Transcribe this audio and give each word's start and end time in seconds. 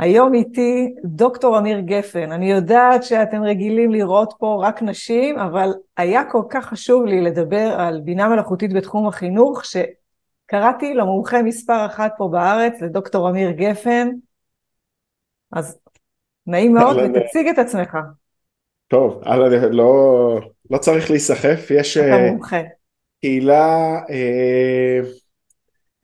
היום 0.00 0.34
איתי 0.34 0.94
דוקטור 1.04 1.58
אמיר 1.58 1.80
גפן. 1.80 2.32
אני 2.32 2.50
יודעת 2.50 3.04
שאתם 3.04 3.42
רגילים 3.42 3.90
לראות 3.90 4.34
פה 4.38 4.60
רק 4.62 4.82
נשים, 4.82 5.38
אבל 5.38 5.72
היה 5.96 6.24
כל 6.24 6.42
כך 6.50 6.66
חשוב 6.66 7.04
לי 7.04 7.20
לדבר 7.20 7.74
על 7.78 8.00
בינה 8.04 8.28
מלאכותית 8.28 8.72
בתחום 8.72 9.08
החינוך, 9.08 9.62
שקראתי 9.64 10.94
למומחה 10.94 11.42
מספר 11.42 11.86
אחת 11.86 12.12
פה 12.18 12.28
בארץ, 12.32 12.80
לדוקטור 12.82 13.30
אמיר 13.30 13.50
גפן. 13.50 14.08
אז 15.52 15.78
נעים 16.46 16.74
מאוד, 16.74 16.96
ותציג 16.96 17.48
את 17.48 17.58
עצמך. 17.58 17.96
טוב, 18.88 19.22
לא, 19.70 20.40
לא 20.70 20.78
צריך 20.78 21.10
להיסחף, 21.10 21.70
יש 21.70 21.96
אתה 21.96 22.06
אה, 22.06 22.30
מומחה. 22.30 22.60
קהילה, 23.20 24.00
אה, 24.10 25.00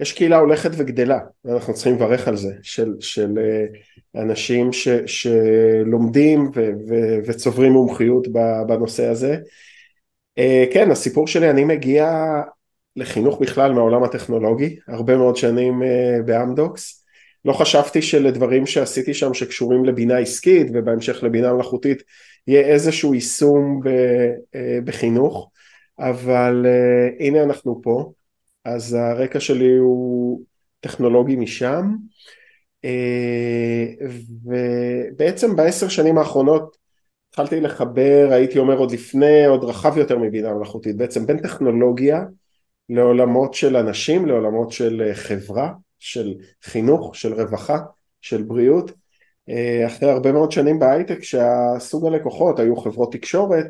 יש 0.01 0.13
קהילה 0.13 0.37
הולכת 0.37 0.71
וגדלה, 0.77 1.19
ואנחנו 1.45 1.75
צריכים 1.75 1.95
לברך 1.95 2.29
על 2.29 2.37
זה, 2.37 2.53
של, 2.63 2.95
של 3.01 3.39
אה, 3.39 4.23
אנשים 4.23 4.73
ש, 4.73 4.89
שלומדים 5.07 6.51
ו, 6.55 6.71
ו, 6.89 6.95
וצוברים 7.27 7.73
מומחיות 7.73 8.29
בנושא 8.67 9.07
הזה. 9.07 9.37
כן, 10.73 10.91
הסיפור 10.91 11.27
שלי, 11.27 11.51
אני 11.51 11.65
מגיע 11.65 12.25
לחינוך 12.97 13.41
בכלל 13.41 13.73
מהעולם 13.73 14.03
הטכנולוגי, 14.03 14.77
הרבה 14.89 15.17
מאוד 15.17 15.37
שנים 15.37 15.83
באמדוקס. 16.25 17.07
לא 17.47 17.53
חשבתי 17.53 18.03
שלדברים 18.03 18.67
שעשיתי 18.67 19.15
שם 19.15 19.35
שקשורים 19.35 19.85
לבינה 19.85 20.19
עסקית 20.19 20.67
ובהמשך 20.75 21.23
לבינה 21.23 21.53
מלאכותית 21.53 22.03
יהיה 22.47 22.61
איזשהו 22.61 23.15
יישום 23.15 23.81
אה, 24.55 24.79
בחינוך, 24.85 25.51
אבל 25.99 26.67
אה, 26.67 27.27
הנה 27.27 27.43
אנחנו 27.43 27.81
פה, 27.83 28.13
אז 28.67 28.95
הרקע 28.95 29.41
שלי 29.41 29.77
הוא 29.77 30.43
טכנולוגי 30.81 31.37
משם, 31.37 31.95
אה, 32.85 33.87
ובעצם 34.45 35.57
בעשר 35.57 35.89
שנים 35.89 36.19
האחרונות 36.19 36.77
התחלתי 37.31 37.61
לחבר, 37.61 38.29
הייתי 38.31 38.59
אומר 38.59 38.79
עוד 38.79 38.93
לפני, 38.93 39.47
עוד 39.47 39.65
רחב 39.65 39.99
יותר 39.99 40.19
מבינה 40.19 40.55
מלאכותית, 40.55 40.97
בעצם 40.97 41.27
בין 41.27 41.39
טכנולוגיה 41.39 42.25
לעולמות 42.89 43.55
של 43.55 43.77
אנשים, 43.77 44.27
לעולמות 44.27 44.73
של 44.73 45.11
חברה, 45.15 45.73
של 45.99 46.35
חינוך, 46.63 47.17
של 47.17 47.35
רווחה, 47.35 47.79
של 48.21 48.43
בריאות, 48.43 48.93
אה, 49.49 49.87
אחרי 49.87 50.11
הרבה 50.11 50.33
מאוד 50.33 50.53
שנים 50.53 50.79
בהייטק 50.79 51.23
שהסוג 51.23 52.07
הלקוחות 52.07 52.59
היו 52.59 52.77
חברות 52.77 53.13
תקשורת, 53.13 53.67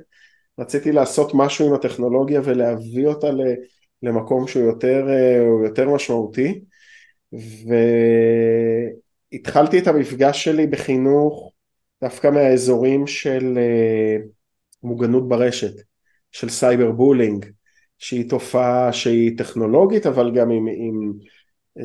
רציתי 0.58 0.92
לעשות 0.92 1.30
משהו 1.34 1.66
עם 1.66 1.74
הטכנולוגיה 1.74 2.40
ולהביא 2.44 3.06
אותה 3.06 3.30
למקום 4.02 4.46
שהוא 4.46 4.64
יותר, 4.64 5.06
אה, 5.08 5.42
יותר 5.64 5.90
משמעותי 5.90 6.60
והתחלתי 9.32 9.78
את 9.78 9.86
המפגש 9.86 10.44
שלי 10.44 10.66
בחינוך 10.66 11.52
דווקא 12.02 12.28
מהאזורים 12.28 13.06
של 13.06 13.58
אה, 13.58 14.16
מוגנות 14.82 15.28
ברשת, 15.28 15.74
של 16.32 16.48
cyber 16.48 16.90
bullying, 16.90 17.46
שהיא 17.98 18.30
תופעה 18.30 18.92
שהיא 18.92 19.38
טכנולוגית 19.38 20.06
אבל 20.06 20.32
גם 20.34 20.50
עם, 20.50 20.66
עם 20.66 21.12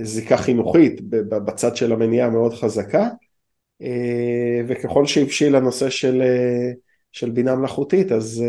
זיקה 0.04 0.38
חינוכית 0.38 1.02
בצד 1.10 1.76
של 1.76 1.92
המניעה 1.92 2.30
מאוד 2.30 2.54
חזקה 2.54 3.10
אה, 3.82 4.62
וככל 4.68 5.06
שהבשיל 5.06 5.56
הנושא 5.56 5.90
של, 5.90 6.22
של 7.12 7.30
בינה 7.30 7.56
מלאכותית 7.56 8.12
אז, 8.12 8.44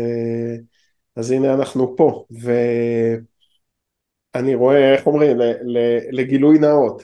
אז 1.15 1.31
הנה 1.31 1.53
אנחנו 1.53 1.95
פה 1.95 2.25
ואני 4.35 4.55
רואה 4.55 4.93
איך 4.93 5.07
אומרים 5.07 5.37
לגילוי 6.11 6.59
נאות. 6.59 7.03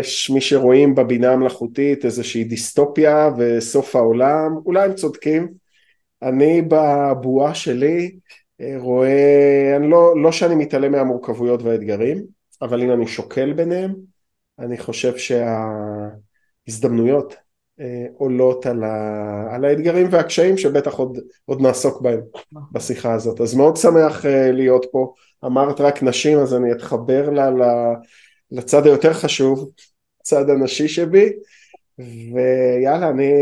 יש 0.00 0.30
מי 0.30 0.40
שרואים 0.40 0.94
בבינה 0.94 1.32
המלאכותית 1.32 2.04
איזושהי 2.04 2.44
דיסטופיה 2.44 3.30
וסוף 3.38 3.96
העולם 3.96 4.56
אולי 4.66 4.84
הם 4.84 4.94
צודקים. 4.94 5.48
אני 6.22 6.62
בבועה 6.68 7.54
שלי 7.54 8.16
רואה, 8.76 9.72
אני 9.76 9.90
לא, 9.90 10.22
לא 10.22 10.32
שאני 10.32 10.54
מתעלם 10.54 10.92
מהמורכבויות 10.92 11.62
והאתגרים 11.62 12.24
אבל 12.62 12.82
אם 12.82 12.92
אני 12.92 13.06
שוקל 13.06 13.52
ביניהם 13.52 13.94
אני 14.58 14.78
חושב 14.78 15.16
שה... 15.16 15.64
אה, 17.80 18.06
עולות 18.16 18.66
על, 18.66 18.84
ה, 18.84 19.54
על 19.54 19.64
האתגרים 19.64 20.06
והקשיים 20.10 20.58
שבטח 20.58 20.94
עוד, 20.94 21.18
עוד 21.44 21.60
נעסוק 21.60 22.00
בהם 22.00 22.20
בשיחה 22.72 23.12
הזאת. 23.12 23.40
אז 23.40 23.54
מאוד 23.54 23.76
שמח 23.76 24.26
אה, 24.26 24.52
להיות 24.52 24.86
פה. 24.90 25.12
אמרת 25.44 25.80
רק 25.80 26.02
נשים 26.02 26.38
אז 26.38 26.54
אני 26.54 26.72
אתחבר 26.72 27.30
לה, 27.30 27.50
לה, 27.50 27.94
לצד 28.50 28.86
היותר 28.86 29.12
חשוב, 29.12 29.70
צד 30.22 30.50
הנשי 30.50 30.88
שבי, 30.88 31.32
ויאללה 31.98 33.08
אני 33.10 33.32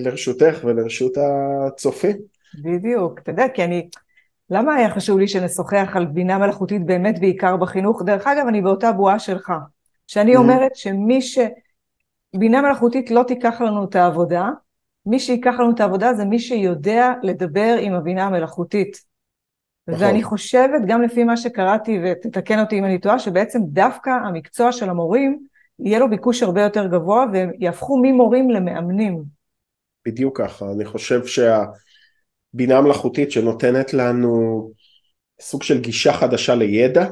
לרשותך 0.00 0.60
ולרשות 0.64 1.12
הצופים. 1.66 2.16
בדיוק, 2.62 3.18
אתה 3.18 3.30
יודע 3.30 3.48
כי 3.54 3.64
אני, 3.64 3.88
למה 4.50 4.74
היה 4.74 4.90
חשוב 4.90 5.18
לי 5.18 5.28
שנשוחח 5.28 5.90
על 5.94 6.06
בינה 6.06 6.38
מלאכותית 6.38 6.86
באמת 6.86 7.18
בעיקר 7.18 7.56
בחינוך? 7.56 8.02
דרך 8.02 8.26
אגב 8.26 8.46
אני 8.48 8.62
באותה 8.62 8.92
בועה 8.92 9.18
שלך, 9.18 9.52
שאני 10.06 10.34
mm-hmm. 10.34 10.38
אומרת 10.38 10.76
שמי 10.76 11.22
ש... 11.22 11.38
בינה 12.36 12.62
מלאכותית 12.62 13.10
לא 13.10 13.22
תיקח 13.22 13.60
לנו 13.60 13.84
את 13.84 13.96
העבודה, 13.96 14.48
מי 15.06 15.20
שיקח 15.20 15.54
לנו 15.58 15.70
את 15.70 15.80
העבודה 15.80 16.14
זה 16.14 16.24
מי 16.24 16.38
שיודע 16.38 17.12
לדבר 17.22 17.76
עם 17.80 17.94
הבינה 17.94 18.26
המלאכותית. 18.26 19.12
נכון. 19.88 20.02
ואני 20.02 20.22
חושבת, 20.22 20.82
גם 20.86 21.02
לפי 21.02 21.24
מה 21.24 21.36
שקראתי, 21.36 21.98
ותתקן 22.04 22.60
אותי 22.60 22.78
אם 22.78 22.84
אני 22.84 22.98
טועה, 22.98 23.18
שבעצם 23.18 23.58
דווקא 23.62 24.10
המקצוע 24.10 24.72
של 24.72 24.90
המורים, 24.90 25.38
יהיה 25.78 25.98
לו 25.98 26.10
ביקוש 26.10 26.42
הרבה 26.42 26.62
יותר 26.62 26.86
גבוה, 26.86 27.26
והם 27.32 27.50
יהפכו 27.58 28.00
ממורים 28.02 28.50
למאמנים. 28.50 29.22
בדיוק 30.06 30.40
ככה, 30.40 30.66
אני 30.72 30.84
חושב 30.84 31.22
שהבינה 31.26 32.78
המלאכותית 32.78 33.32
שנותנת 33.32 33.94
לנו 33.94 34.70
סוג 35.40 35.62
של 35.62 35.80
גישה 35.80 36.12
חדשה 36.12 36.54
לידע, 36.54 37.06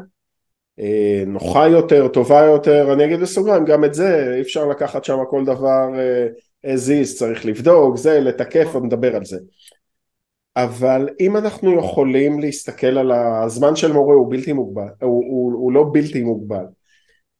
נוחה 1.26 1.68
יותר, 1.68 2.08
טובה 2.08 2.40
יותר, 2.40 2.92
אני 2.92 3.04
אגיד 3.04 3.20
בסוגריים, 3.20 3.64
גם 3.64 3.84
את 3.84 3.94
זה 3.94 4.34
אי 4.36 4.40
אפשר 4.40 4.66
לקחת 4.66 5.04
שם 5.04 5.18
כל 5.30 5.44
דבר 5.44 5.88
אה, 5.94 6.26
as 6.74 6.88
is, 6.88 7.18
צריך 7.18 7.46
לבדוק, 7.46 7.96
זה, 7.96 8.20
לתקף, 8.20 8.66
עוד 8.74 8.84
נדבר 8.84 9.16
על 9.16 9.24
זה. 9.24 9.38
אבל 10.56 11.08
אם 11.20 11.36
אנחנו 11.36 11.78
יכולים 11.78 12.40
להסתכל 12.40 12.98
על 12.98 13.12
הזמן 13.12 13.76
של 13.76 13.92
מורה 13.92 14.14
הוא 14.14 14.30
בלתי 14.30 14.52
מוגבל, 14.52 14.88
הוא, 15.02 15.24
הוא, 15.30 15.52
הוא 15.52 15.72
לא 15.72 15.90
בלתי 15.92 16.22
מוגבל, 16.22 16.64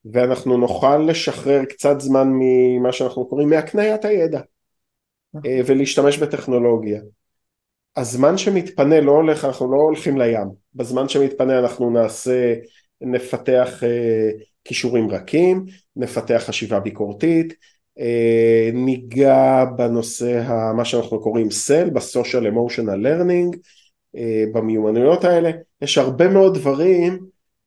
ואנחנו 0.05 0.57
נוכל 0.57 0.99
לשחרר 0.99 1.65
קצת 1.65 2.01
זמן 2.01 2.29
ממה 2.33 2.93
שאנחנו 2.93 3.29
קוראים 3.29 3.49
מהקניית 3.51 4.05
הידע 4.05 4.41
אה, 5.47 5.61
ולהשתמש 5.67 6.19
בטכנולוגיה. 6.19 7.01
הזמן 7.97 8.39
שמתפנה 8.39 9.01
לא 9.01 9.13
הולך, 9.13 9.45
אנחנו 9.45 9.73
לא 9.73 9.77
הולכים 9.77 10.19
לים, 10.19 10.49
בזמן 10.75 11.09
שמתפנה 11.09 11.59
אנחנו 11.59 11.91
נעשה 11.91 12.55
נפתח 13.01 13.85
אה, 13.85 14.31
כישורים 14.65 15.11
רכים, 15.11 15.65
נפתח 15.97 16.43
חשיבה 16.47 16.81
ביקורתית, 16.81 17.55
אה, 17.99 18.71
ניגע 18.73 19.65
בנושא 19.77 20.43
מה 20.77 20.85
שאנחנו 20.85 21.21
קוראים 21.21 21.49
ב-social 21.93 22.45
emotional 22.53 23.07
learning, 23.07 23.57
אה, 24.17 24.45
במיומנויות 24.53 25.25
האלה, 25.25 25.51
יש 25.83 25.99
הרבה 25.99 26.29
מאוד 26.29 26.59
דברים 26.59 27.19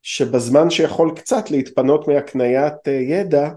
שבזמן 0.01 0.69
שיכול 0.69 1.11
קצת 1.15 1.51
להתפנות 1.51 2.07
מהקניית 2.07 2.87
ידע 2.87 3.49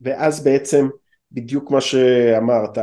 ואז 0.00 0.44
בעצם 0.44 0.88
בדיוק 1.32 1.70
מה 1.70 1.80
שאמרת, 1.80 2.78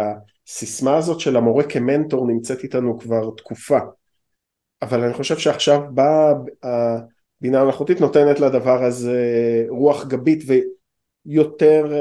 הסיסמה 0.48 0.98
הזאת 0.98 1.20
של 1.20 1.38
המורה 1.38 1.64
כמנטור 1.64 2.28
נמצאת 2.28 2.64
איתנו 2.64 3.00
כבר 3.00 3.30
תקופה. 3.38 3.80
אבל 4.82 5.04
אני 5.04 5.14
חושב 5.14 5.38
שעכשיו 5.38 5.82
באה 5.90 6.34
בינה 7.42 7.64
מלאכותית 7.64 8.02
נותנת 8.02 8.40
לדבר 8.40 8.84
הזה 8.84 9.66
רוח 9.70 10.06
גבית 10.06 10.44
ויותר 11.26 11.94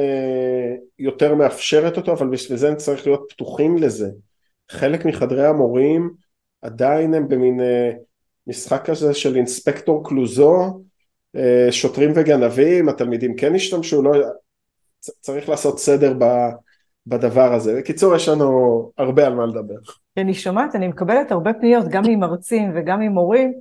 יותר 0.99 1.35
מאפשרת 1.35 1.97
אותו, 1.97 2.13
אבל 2.13 2.29
בשביל 2.29 2.59
זה 2.59 2.75
צריך 2.75 3.07
להיות 3.07 3.27
פתוחים 3.31 3.79
לזה. 3.79 4.11
חלק 4.71 5.05
מחדרי 5.05 5.47
המורים 5.47 6.11
עדיין 6.63 7.15
הם 7.15 7.29
במין 7.29 7.61
אה, 7.61 7.91
משחק 8.47 8.85
כזה 8.85 9.15
של 9.15 9.37
אינספקטור 9.37 10.09
קלוזו, 10.09 10.83
אה, 11.37 11.69
שוטרים 11.71 12.13
וגנבים, 12.15 12.89
התלמידים 12.89 13.37
כן 13.37 13.55
השתמשו, 13.55 14.03
לא... 14.03 14.13
צריך 15.21 15.49
לעשות 15.49 15.79
סדר 15.79 16.15
בדבר 17.07 17.55
הזה. 17.55 17.79
בקיצור, 17.79 18.17
יש 18.17 18.29
לנו 18.29 18.91
הרבה 18.99 19.27
על 19.27 19.35
מה 19.35 19.47
לדבר. 19.47 19.79
אני 20.17 20.35
שומעת, 20.35 20.75
אני 20.75 20.89
מקבלת 20.89 21.33
הרבה 21.33 21.53
פניות, 21.53 21.85
גם 21.89 22.03
ממרצים 22.07 22.73
וגם 22.75 23.01
ממורים, 23.01 23.55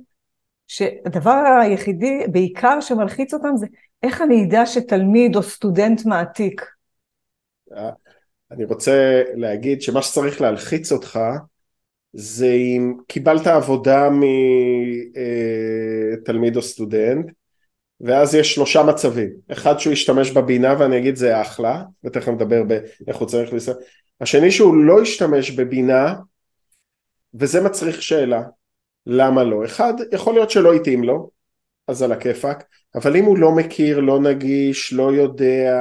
שהדבר 0.72 1.42
היחידי 1.62 2.22
בעיקר 2.32 2.80
שמלחיץ 2.80 3.34
אותם 3.34 3.56
זה 3.56 3.66
איך 4.02 4.22
אני 4.22 4.44
אדע 4.44 4.66
שתלמיד 4.66 5.36
או 5.36 5.42
סטודנט 5.42 6.06
מעתיק. 6.06 6.64
אני 8.50 8.64
רוצה 8.64 9.22
להגיד 9.34 9.82
שמה 9.82 10.02
שצריך 10.02 10.40
להלחיץ 10.40 10.92
אותך 10.92 11.20
זה 12.12 12.46
אם 12.46 12.94
קיבלת 13.06 13.46
עבודה 13.46 14.08
מתלמיד 16.16 16.56
או 16.56 16.62
סטודנט 16.62 17.30
ואז 18.00 18.34
יש 18.34 18.54
שלושה 18.54 18.82
מצבים, 18.82 19.30
אחד 19.52 19.78
שהוא 19.78 19.92
ישתמש 19.92 20.30
בבינה 20.30 20.74
ואני 20.78 20.98
אגיד 20.98 21.16
זה 21.16 21.40
אחלה, 21.40 21.82
ותכף 22.04 22.28
נדבר 22.28 22.62
באיך 22.62 23.16
הוא 23.16 23.28
צריך 23.28 23.52
לנסוע, 23.52 23.74
השני 24.20 24.50
שהוא 24.50 24.76
לא 24.76 25.02
ישתמש 25.02 25.50
בבינה, 25.50 26.14
וזה 27.34 27.64
מצריך 27.64 28.02
שאלה, 28.02 28.42
למה 29.06 29.44
לא? 29.44 29.64
אחד, 29.64 29.94
יכול 30.12 30.34
להיות 30.34 30.50
שלא 30.50 30.74
התאים 30.74 31.04
לו, 31.04 31.30
אז 31.88 32.02
על 32.02 32.12
הכיפאק, 32.12 32.64
אבל 32.94 33.16
אם 33.16 33.24
הוא 33.24 33.38
לא 33.38 33.52
מכיר, 33.52 34.00
לא 34.00 34.20
נגיש, 34.20 34.92
לא 34.92 35.12
יודע, 35.12 35.76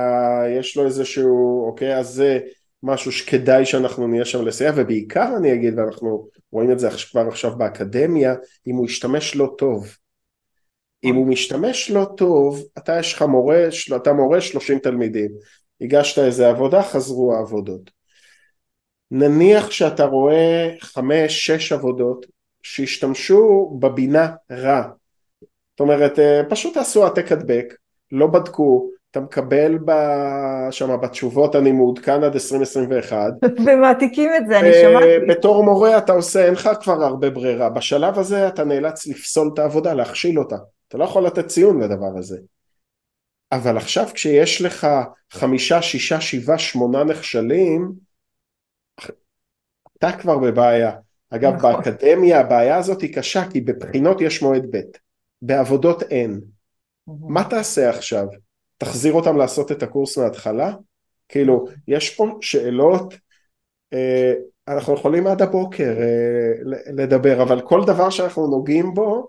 יש 0.59 0.77
לו 0.77 0.85
איזשהו, 0.85 1.65
אוקיי, 1.67 1.97
אז 1.97 2.07
זה 2.07 2.39
משהו 2.83 3.11
שכדאי 3.11 3.65
שאנחנו 3.65 4.07
נהיה 4.07 4.25
שם 4.25 4.45
לסייע, 4.45 4.71
ובעיקר 4.75 5.29
אני 5.37 5.53
אגיד, 5.53 5.79
ואנחנו 5.79 6.27
רואים 6.51 6.71
את 6.71 6.79
זה 6.79 6.89
כבר 7.11 7.27
עכשיו 7.27 7.57
באקדמיה, 7.57 8.35
אם 8.67 8.75
הוא 8.75 8.85
ישתמש 8.85 9.35
לא 9.35 9.55
טוב. 9.57 9.95
אם 11.03 11.15
הוא 11.15 11.27
משתמש 11.27 11.91
לא 11.91 12.07
טוב, 12.17 12.63
אתה 12.77 12.99
יש 12.99 13.13
לך 13.13 13.21
מורה, 13.21 13.67
אתה 13.95 14.13
מורה 14.13 14.41
30 14.41 14.79
תלמידים, 14.79 15.31
הגשת 15.81 16.19
איזה 16.19 16.49
עבודה, 16.49 16.83
חזרו 16.83 17.33
העבודות. 17.33 17.91
נניח 19.11 19.71
שאתה 19.71 20.05
רואה 20.05 20.69
חמש, 20.79 21.45
שש 21.45 21.71
עבודות 21.71 22.25
שהשתמשו 22.63 23.71
בבינה 23.79 24.35
רע. 24.51 24.89
זאת 25.71 25.79
אומרת, 25.79 26.19
אה, 26.19 26.41
פשוט 26.49 26.77
עשו 26.77 27.03
העתק 27.03 27.31
הדבק, 27.31 27.73
לא 28.11 28.27
בדקו, 28.27 28.89
אתה 29.11 29.19
מקבל 29.19 29.77
שם 30.71 31.01
בתשובות 31.01 31.55
אני 31.55 31.71
מעודכן 31.71 32.23
עד 32.23 32.33
2021. 32.33 33.33
ומעתיקים 33.65 34.29
את 34.37 34.47
זה, 34.47 34.59
אני 34.59 34.69
שמעתי. 34.73 35.25
בתור 35.29 35.63
מורה 35.63 35.97
אתה 35.97 36.13
עושה, 36.13 36.45
אין 36.45 36.53
לך 36.53 36.69
כבר 36.81 37.03
הרבה 37.03 37.29
ברירה. 37.29 37.69
בשלב 37.69 38.19
הזה 38.19 38.47
אתה 38.47 38.63
נאלץ 38.63 39.07
לפסול 39.07 39.49
את 39.53 39.59
העבודה, 39.59 39.93
להכשיל 39.93 40.39
אותה. 40.39 40.57
אתה 40.87 40.97
לא 40.97 41.03
יכול 41.03 41.25
לתת 41.25 41.47
ציון 41.47 41.81
לדבר 41.81 42.17
הזה. 42.17 42.37
אבל 43.51 43.77
עכשיו 43.77 44.05
כשיש 44.13 44.61
לך 44.61 44.87
חמישה, 45.31 45.81
שישה, 45.81 46.21
שבעה, 46.21 46.59
שמונה 46.59 47.03
נכשלים, 47.03 47.91
אתה 49.97 50.11
כבר 50.21 50.37
בבעיה. 50.37 50.91
אגב, 51.29 51.53
נכון. 51.53 51.73
באקדמיה 51.73 52.39
הבעיה 52.39 52.77
הזאת 52.77 53.01
היא 53.01 53.13
קשה, 53.13 53.49
כי 53.51 53.61
בבחינות 53.61 54.21
יש 54.21 54.41
מועד 54.41 54.65
ב', 54.71 54.81
בעבודות 55.41 56.03
אין. 56.03 56.41
מה 57.07 57.43
תעשה 57.43 57.89
עכשיו? 57.89 58.27
תחזיר 58.77 59.13
אותם 59.13 59.37
לעשות 59.37 59.71
את 59.71 59.83
הקורס 59.83 60.17
מההתחלה? 60.17 60.71
כאילו, 61.29 61.65
יש 61.87 62.15
פה 62.15 62.37
שאלות, 62.41 63.13
אה, 63.93 64.33
אנחנו 64.67 64.93
יכולים 64.93 65.27
עד 65.27 65.41
הבוקר 65.41 65.93
אה, 65.99 66.79
לדבר, 66.93 67.43
אבל 67.43 67.61
כל 67.61 67.85
דבר 67.85 68.09
שאנחנו 68.09 68.47
נוגעים 68.47 68.93
בו, 68.93 69.27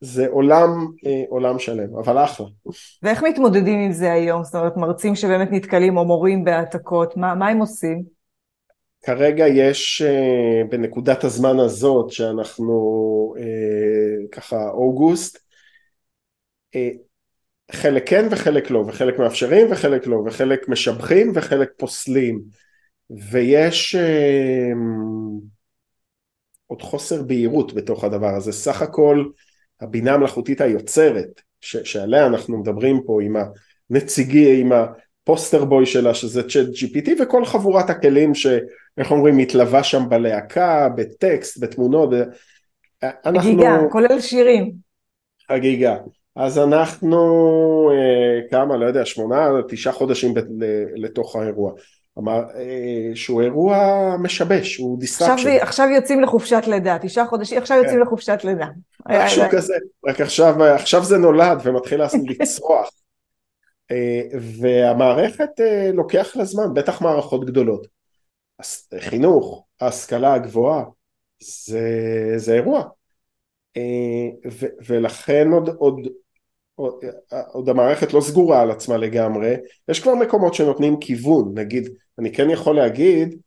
זה 0.00 0.26
עולם, 0.28 0.86
אה, 1.06 1.22
עולם 1.28 1.58
שלם, 1.58 1.96
אבל 1.96 2.24
אחלה. 2.24 2.46
ואיך 3.02 3.22
מתמודדים 3.22 3.78
עם 3.78 3.92
זה 3.92 4.12
היום? 4.12 4.44
זאת 4.44 4.54
אומרת, 4.54 4.76
מרצים 4.76 5.14
שבאמת 5.14 5.48
נתקלים 5.50 5.96
או 5.96 6.04
מורים 6.04 6.44
בהעתקות, 6.44 7.16
מה, 7.16 7.34
מה 7.34 7.48
הם 7.48 7.58
עושים? 7.58 8.17
כרגע 9.02 9.46
יש 9.46 10.02
אה, 10.02 10.62
בנקודת 10.70 11.24
הזמן 11.24 11.58
הזאת 11.58 12.10
שאנחנו 12.10 12.74
אה, 13.38 14.26
ככה 14.32 14.68
אוגוסט, 14.70 15.38
אה, 16.74 16.90
חלק 17.72 18.08
כן 18.08 18.26
וחלק 18.30 18.70
לא, 18.70 18.78
וחלק 18.78 19.18
מאפשרים 19.18 19.66
וחלק 19.72 20.06
לא, 20.06 20.16
וחלק 20.26 20.68
משבחים 20.68 21.32
וחלק 21.34 21.70
פוסלים, 21.76 22.42
ויש 23.30 23.96
עוד 26.66 26.82
חוסר 26.82 27.22
בהירות 27.22 27.74
בתוך 27.74 28.04
הדבר 28.04 28.34
הזה, 28.36 28.52
סך 28.52 28.82
הכל 28.82 29.24
הבינה 29.80 30.14
המלאכותית 30.14 30.60
היוצרת 30.60 31.40
ש, 31.60 31.76
שעליה 31.76 32.26
אנחנו 32.26 32.58
מדברים 32.58 33.02
פה 33.06 33.22
עם 33.22 33.36
הנציגי, 33.90 34.60
עם 34.60 34.72
הפוסטר 35.28 35.64
בוי 35.64 35.86
שלה 35.86 36.14
שזה 36.14 36.42
צ'אט 36.42 36.66
GPT 36.66 37.22
וכל 37.22 37.44
חבורת 37.44 37.90
הכלים 37.90 38.34
שאיך 38.34 39.10
אומרים 39.10 39.36
מתלווה 39.36 39.84
שם 39.84 40.08
בלהקה, 40.08 40.88
בטקסט, 40.96 41.58
בתמונות. 41.62 42.10
אנחנו... 43.02 43.40
חגיגה, 43.40 43.78
כולל 43.90 44.20
שירים. 44.20 44.72
חגיגה. 45.48 45.96
אז 46.36 46.58
אנחנו 46.58 47.18
אה, 47.92 48.48
כמה, 48.50 48.76
לא 48.76 48.86
יודע, 48.86 49.04
שמונה, 49.04 49.48
תשעה 49.68 49.92
חודשים 49.92 50.34
לתוך 50.96 51.36
האירוע. 51.36 51.72
אמר 52.18 52.42
אה, 52.54 53.10
שהוא 53.14 53.42
אירוע 53.42 53.76
משבש, 54.18 54.76
הוא 54.76 54.98
distraction. 55.00 55.32
עכשיו, 55.34 55.62
עכשיו 55.62 55.88
יוצאים 55.88 56.20
לחופשת 56.20 56.62
לידה, 56.66 56.96
תשעה 57.00 57.26
חודשים, 57.26 57.58
עכשיו 57.58 57.76
יוצאים 57.76 57.96
כן. 57.96 58.02
לחופשת 58.02 58.38
לידה. 58.44 58.66
משהו 59.08 59.42
כזה, 59.50 59.74
רק 60.08 60.20
עכשיו, 60.20 60.62
עכשיו 60.64 61.04
זה 61.04 61.18
נולד 61.18 61.60
ומתחיל 61.64 62.00
לצרוח. 62.40 62.90
אה, 63.90 64.20
והמערכת 64.60 65.60
אה, 65.60 65.90
לוקח 65.92 66.36
לה 66.36 66.44
זמן, 66.44 66.74
בטח 66.74 67.02
מערכות 67.02 67.44
גדולות. 67.44 67.86
חינוך, 68.98 69.66
ההשכלה 69.80 70.34
הגבוהה, 70.34 70.84
זה, 71.42 71.80
זה 72.36 72.54
אירוע. 72.54 72.82
ו, 74.46 74.66
ולכן 74.86 75.48
עוד, 75.52 75.68
עוד, 75.68 76.08
עוד, 76.74 77.04
עוד 77.52 77.68
המערכת 77.68 78.12
לא 78.12 78.20
סגורה 78.20 78.62
על 78.62 78.70
עצמה 78.70 78.96
לגמרי, 78.96 79.54
יש 79.88 80.00
כבר 80.00 80.14
מקומות 80.14 80.54
שנותנים 80.54 81.00
כיוון, 81.00 81.58
נגיד, 81.58 81.88
אני 82.18 82.32
כן 82.32 82.50
יכול 82.50 82.76
להגיד, 82.76 83.38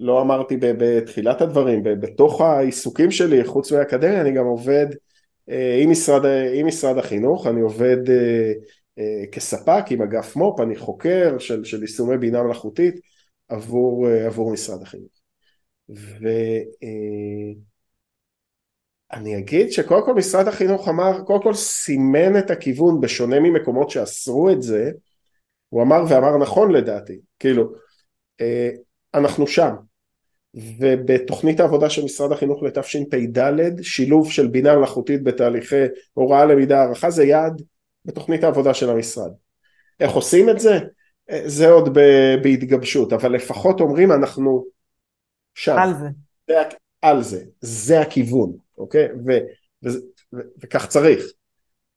לא 0.00 0.20
אמרתי 0.20 0.56
בתחילת 0.60 1.40
הדברים, 1.40 1.82
בתוך 1.82 2.40
העיסוקים 2.40 3.10
שלי, 3.10 3.44
חוץ 3.44 3.72
מהאקדמיה, 3.72 4.20
אני 4.20 4.32
גם 4.32 4.44
עובד 4.44 4.86
אה, 5.48 5.78
עם 5.82 5.90
משרד, 5.90 6.22
עם 6.54 6.66
משרד 6.66 6.98
החינוך, 6.98 7.46
אני 7.46 7.60
עובד 7.60 8.10
אה, 8.10 8.14
אה, 8.14 8.52
כספק 9.32 9.84
עם 9.90 10.02
אגף 10.02 10.36
מו"פ, 10.36 10.60
אני 10.60 10.76
חוקר 10.76 11.38
של, 11.38 11.64
של 11.64 11.82
יישומי 11.82 12.18
בינה 12.18 12.42
מלאכותית 12.42 12.94
עבור, 13.48 14.08
עבור 14.08 14.52
משרד 14.52 14.82
החינוך. 14.82 15.12
ו... 15.88 16.28
אני 19.14 19.38
אגיד 19.38 19.70
שקודם 19.70 20.04
כל 20.04 20.14
משרד 20.14 20.48
החינוך 20.48 20.88
אמר, 20.88 21.22
קודם 21.24 21.42
כל 21.42 21.54
סימן 21.54 22.38
את 22.38 22.50
הכיוון 22.50 23.00
בשונה 23.00 23.40
ממקומות 23.40 23.90
שאסרו 23.90 24.50
את 24.50 24.62
זה, 24.62 24.90
הוא 25.68 25.82
אמר 25.82 26.04
ואמר 26.08 26.38
נכון 26.38 26.72
לדעתי, 26.72 27.18
כאילו, 27.38 27.72
אה, 28.40 28.70
אנחנו 29.14 29.46
שם, 29.46 29.74
ובתוכנית 30.54 31.60
העבודה 31.60 31.90
של 31.90 32.04
משרד 32.04 32.32
החינוך 32.32 32.62
לתשפ"ד, 32.62 33.82
שילוב 33.82 34.30
של 34.30 34.46
בינה 34.46 34.76
מלאכותית 34.76 35.22
בתהליכי 35.22 35.84
הוראה, 36.12 36.44
למידה, 36.44 36.80
הערכה, 36.80 37.10
זה 37.10 37.24
יעד 37.24 37.62
בתוכנית 38.04 38.44
העבודה 38.44 38.74
של 38.74 38.90
המשרד. 38.90 39.30
איך 40.00 40.12
עושים 40.12 40.50
את 40.50 40.58
זה? 40.58 40.78
אה, 41.30 41.42
זה 41.46 41.70
עוד 41.70 41.98
בהתגבשות, 42.42 43.12
אבל 43.12 43.32
לפחות 43.32 43.80
אומרים 43.80 44.12
אנחנו 44.12 44.64
שם. 45.54 45.76
על 45.78 45.94
זה. 45.94 46.08
זה, 46.48 46.54
על 47.02 47.22
זה, 47.22 47.44
זה 47.60 48.00
הכיוון. 48.00 48.56
אוקיי? 48.78 49.08
ו, 49.26 49.32
ו, 49.84 49.88
ו, 50.34 50.40
וכך 50.58 50.86
צריך. 50.86 51.24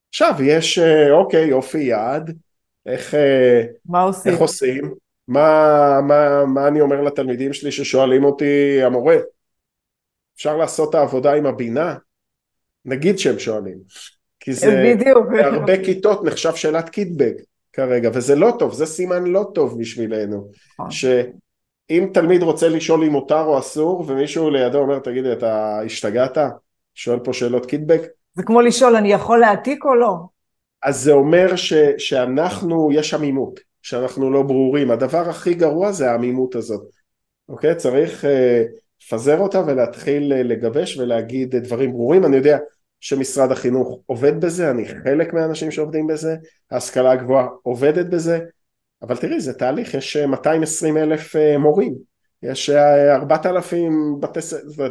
עכשיו 0.10 0.34
יש, 0.43 0.79
אה, 0.79 1.12
אוקיי, 1.12 1.48
יופי 1.48 1.79
יעד, 1.79 2.38
איך, 2.86 3.15
אה, 3.15 3.63
מה 3.86 4.01
עושים? 4.01 4.32
איך 4.32 4.41
עושים? 4.41 4.93
מה, 5.27 6.00
מה, 6.08 6.46
מה 6.46 6.67
אני 6.67 6.82
אומר 6.82 7.01
לתלמידים 7.01 7.53
שלי 7.53 7.72
ששואלים 7.72 8.24
אותי, 8.24 8.84
המורה, 8.84 9.15
אפשר 10.36 10.58
לעשות 10.58 10.89
את 10.89 10.96
העבודה 10.96 11.34
עם 11.34 11.46
הבינה? 11.46 11.96
נגיד 12.86 13.20
שהם 13.20 13.39
שואלים. 13.39 13.77
כי 14.48 14.54
זה 14.54 14.84
בדיוק. 14.86 15.27
בהרבה 15.32 15.84
כיתות 15.84 16.24
נחשב 16.24 16.56
שאלת 16.56 16.89
קיטבג 16.89 17.34
כרגע, 17.74 18.10
וזה 18.13 18.36
לא 18.36 18.54
טוב, 18.60 18.74
זה 18.74 18.86
סימן 18.86 19.24
לא 19.24 19.46
טוב 19.54 19.80
בשבילנו. 19.80 20.48
נכון. 20.74 20.92
שאם 20.92 22.10
תלמיד 22.13 22.44
רוצה 22.44 22.70
לשאול 22.70 23.04
אם 23.04 23.12
מותר 23.12 23.42
או 23.42 23.60
אסור, 23.60 24.06
ומישהו 24.08 24.50
לידו 24.50 24.77
אומר, 24.77 25.00
תגיד, 25.00 25.25
אתה 25.25 25.80
השתגעת? 25.86 26.38
שואל 26.96 27.20
פה 27.20 27.34
שאלות 27.34 27.66
קיטבג. 27.65 28.01
זה 28.34 28.44
כמו 28.44 28.62
לשאול, 28.62 28.96
אני 28.96 29.12
יכול 29.12 29.39
להעתיק 29.39 29.86
או 29.86 29.96
לא? 29.96 30.16
אז 30.84 31.01
זה 31.01 31.12
אומר 31.12 31.56
ש, 31.56 31.74
שאנחנו, 31.98 32.89
יש 32.92 33.13
עמימות, 33.13 33.60
שאנחנו 33.82 34.32
לא 34.32 34.42
ברורים. 34.42 34.92
הדבר 34.92 35.30
הכי 35.30 35.54
גרוע 35.54 35.92
זה 35.92 36.12
העמימות 36.12 36.56
הזאת, 36.56 36.89
אוקיי? 37.50 37.75
צריך 37.75 38.25
אה, 38.25 38.63
לפזר 39.01 39.39
אותה 39.39 39.63
ולהתחיל 39.68 40.34
אה, 40.34 40.44
לגבש 40.44 40.98
ולהגיד 40.98 41.56
דברים 41.56 41.92
ברורים. 41.92 42.25
אני 42.25 42.38
יודע 42.38 42.58
שמשרד 43.00 43.51
החינוך 43.51 44.00
עובד 44.06 44.42
בזה, 44.42 44.72
אני 44.72 44.86
חלק 44.86 45.34
מהאנשים 45.34 45.72
שעובדים 45.72 46.08
בזה, 46.08 46.36
ההשכלה 46.72 47.12
הגבוהה 47.12 47.48
עובדת 47.63 48.06
בזה, 48.06 48.39
אבל 49.01 49.18
תראי, 49.18 49.39
זה 49.39 49.54
תהליך, 49.54 49.94
יש 49.94 50.18
220 50.18 50.98
אה, 50.98 51.04
אלף 51.04 51.36
מורים, 51.60 51.96
יש 52.44 52.70
4,000 52.70 54.20
בתי 54.20 54.42
ספר, 54.42 54.89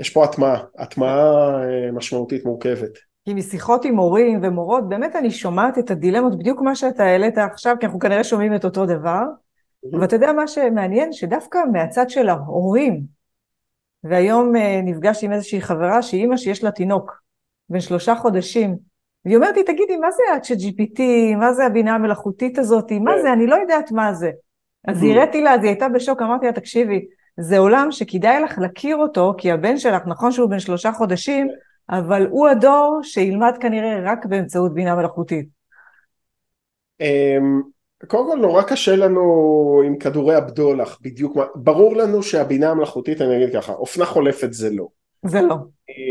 יש 0.00 0.10
פה 0.10 0.24
הטמעה, 0.24 0.62
הטמעה 0.78 1.50
אה, 1.64 1.92
משמעותית 1.92 2.44
מורכבת. 2.44 2.98
כי 3.24 3.34
משיחות 3.34 3.84
עם 3.84 3.96
הורים 3.96 4.40
ומורות, 4.42 4.88
באמת 4.88 5.16
אני 5.16 5.30
שומעת 5.30 5.78
את 5.78 5.90
הדילמות, 5.90 6.38
בדיוק 6.38 6.60
מה 6.60 6.74
שאתה 6.74 7.04
העלית 7.04 7.38
עכשיו, 7.38 7.76
כי 7.80 7.86
אנחנו 7.86 7.98
כנראה 7.98 8.24
שומעים 8.24 8.54
את 8.54 8.64
אותו 8.64 8.86
דבר. 8.86 9.22
Mm-hmm. 9.22 9.98
ואתה 10.00 10.16
יודע 10.16 10.32
מה 10.32 10.48
שמעניין? 10.48 11.12
שדווקא 11.12 11.58
מהצד 11.72 12.10
של 12.10 12.28
ההורים, 12.28 13.02
והיום 14.04 14.56
אה, 14.56 14.80
נפגשתי 14.84 15.26
עם 15.26 15.32
איזושהי 15.32 15.60
חברה 15.60 16.02
שהיא 16.02 16.22
אימא 16.22 16.36
שיש 16.36 16.64
לה 16.64 16.70
תינוק 16.70 17.22
בן 17.68 17.80
שלושה 17.80 18.14
חודשים, 18.14 18.76
והיא 19.24 19.36
אומרת 19.36 19.56
לי, 19.56 19.64
תגידי, 19.64 19.96
מה 19.96 20.10
זה 20.10 20.22
ה 20.32 20.54
GPT, 20.54 21.00
מה 21.36 21.52
זה 21.52 21.66
הבינה 21.66 21.94
המלאכותית 21.94 22.58
הזאת, 22.58 22.92
מה 22.92 23.12
כן. 23.16 23.22
זה, 23.22 23.32
אני 23.32 23.46
לא 23.46 23.54
יודעת 23.54 23.92
מה 23.92 24.14
זה. 24.14 24.30
אז 24.88 25.02
הראתי 25.02 25.40
לה, 25.40 25.54
אז 25.54 25.60
היא 25.60 25.68
הייתה 25.68 25.88
בשוק, 25.88 26.22
אמרתי 26.22 26.46
לה, 26.46 26.52
תקשיבי, 26.52 27.06
זה 27.40 27.58
עולם 27.58 27.88
שכדאי 27.90 28.42
לך 28.42 28.58
להכיר 28.58 28.96
אותו, 28.96 29.34
כי 29.38 29.50
הבן 29.50 29.78
שלך, 29.78 30.02
נכון 30.06 30.32
שהוא 30.32 30.50
בן 30.50 30.58
שלושה 30.58 30.92
חודשים, 30.92 31.48
אבל 31.90 32.26
הוא 32.30 32.48
הדור 32.48 33.00
שילמד 33.02 33.52
כנראה 33.60 34.00
רק 34.04 34.26
באמצעות 34.26 34.74
בינה 34.74 34.94
מלאכותית. 34.94 35.48
קודם 38.06 38.30
כל 38.30 38.38
נורא 38.38 38.62
קשה 38.62 38.96
לנו 38.96 39.82
עם 39.86 39.98
כדורי 39.98 40.34
הבדולח 40.34 40.98
בדיוק 41.02 41.36
מה, 41.36 41.44
ברור 41.54 41.96
לנו 41.96 42.22
שהבינה 42.22 42.70
המלאכותית 42.70 43.20
אני 43.20 43.36
אגיד 43.36 43.54
ככה 43.54 43.72
אופנה 43.72 44.04
חולפת 44.04 44.52
זה 44.52 44.70
לא. 44.70 44.88
זה 45.26 45.40
לא, 45.40 45.56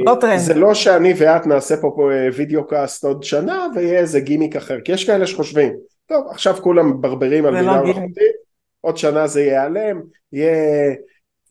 לא 0.05 0.17
טרנד. 0.21 0.39
זה 0.39 0.53
לא 0.53 0.73
שאני 0.73 1.13
ואת 1.17 1.47
נעשה 1.47 1.77
פה, 1.77 1.91
פה 1.95 2.11
אה, 2.11 2.27
video 2.35 2.67
cast 2.67 3.03
עוד 3.03 3.23
שנה 3.23 3.67
ויהיה 3.75 3.99
איזה 3.99 4.19
גימיק 4.19 4.55
אחר 4.55 4.81
כי 4.81 4.91
יש 4.91 5.07
כאלה 5.07 5.27
שחושבים 5.27 5.73
טוב 6.05 6.27
עכשיו 6.31 6.55
כולם 6.61 6.89
מברברים 6.89 7.45
על 7.45 7.55
בינה 7.55 7.77
לא. 7.77 7.83
מלאכותית 7.83 8.35
עוד 8.81 8.97
שנה 8.97 9.27
זה 9.27 9.41
ייעלם 9.41 10.01
יהיה 10.33 10.95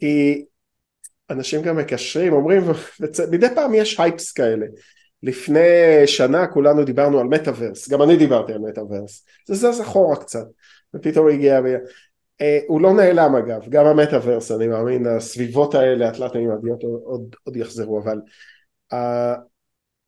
כי 0.01 0.45
אנשים 1.31 1.63
גם 1.63 1.77
מקשרים 1.77 2.33
אומרים 2.33 2.63
מדי 3.33 3.47
פעם 3.55 3.75
יש 3.75 4.01
hypes 4.01 4.33
כאלה 4.33 4.67
לפני 5.23 6.07
שנה 6.07 6.47
כולנו 6.47 6.85
דיברנו 6.85 7.21
על 7.21 7.27
מטאוורס, 7.27 7.89
גם 7.89 8.03
אני 8.03 8.17
דיברתי 8.17 8.53
על 8.53 8.59
מטאוורס, 8.59 9.25
זה 9.47 9.55
זז 9.55 9.81
אחורה 9.81 10.17
קצת, 10.17 10.47
ופתאום 10.95 11.29
הגיע. 11.29 11.61
אה, 12.41 12.59
הוא 12.67 12.81
לא 12.81 12.93
נעלם 12.93 13.37
אגב, 13.37 13.69
גם 13.69 13.87
המטאוורס 13.87 14.53
אני 14.53 14.69
מאמין, 14.69 15.07
הסביבות 15.07 15.75
האלה 15.75 16.09
התלת-מימדיות 16.09 16.83
עוד, 16.83 17.01
עוד, 17.05 17.37
עוד 17.45 17.57
יחזרו, 17.57 18.01
אבל 18.01 18.21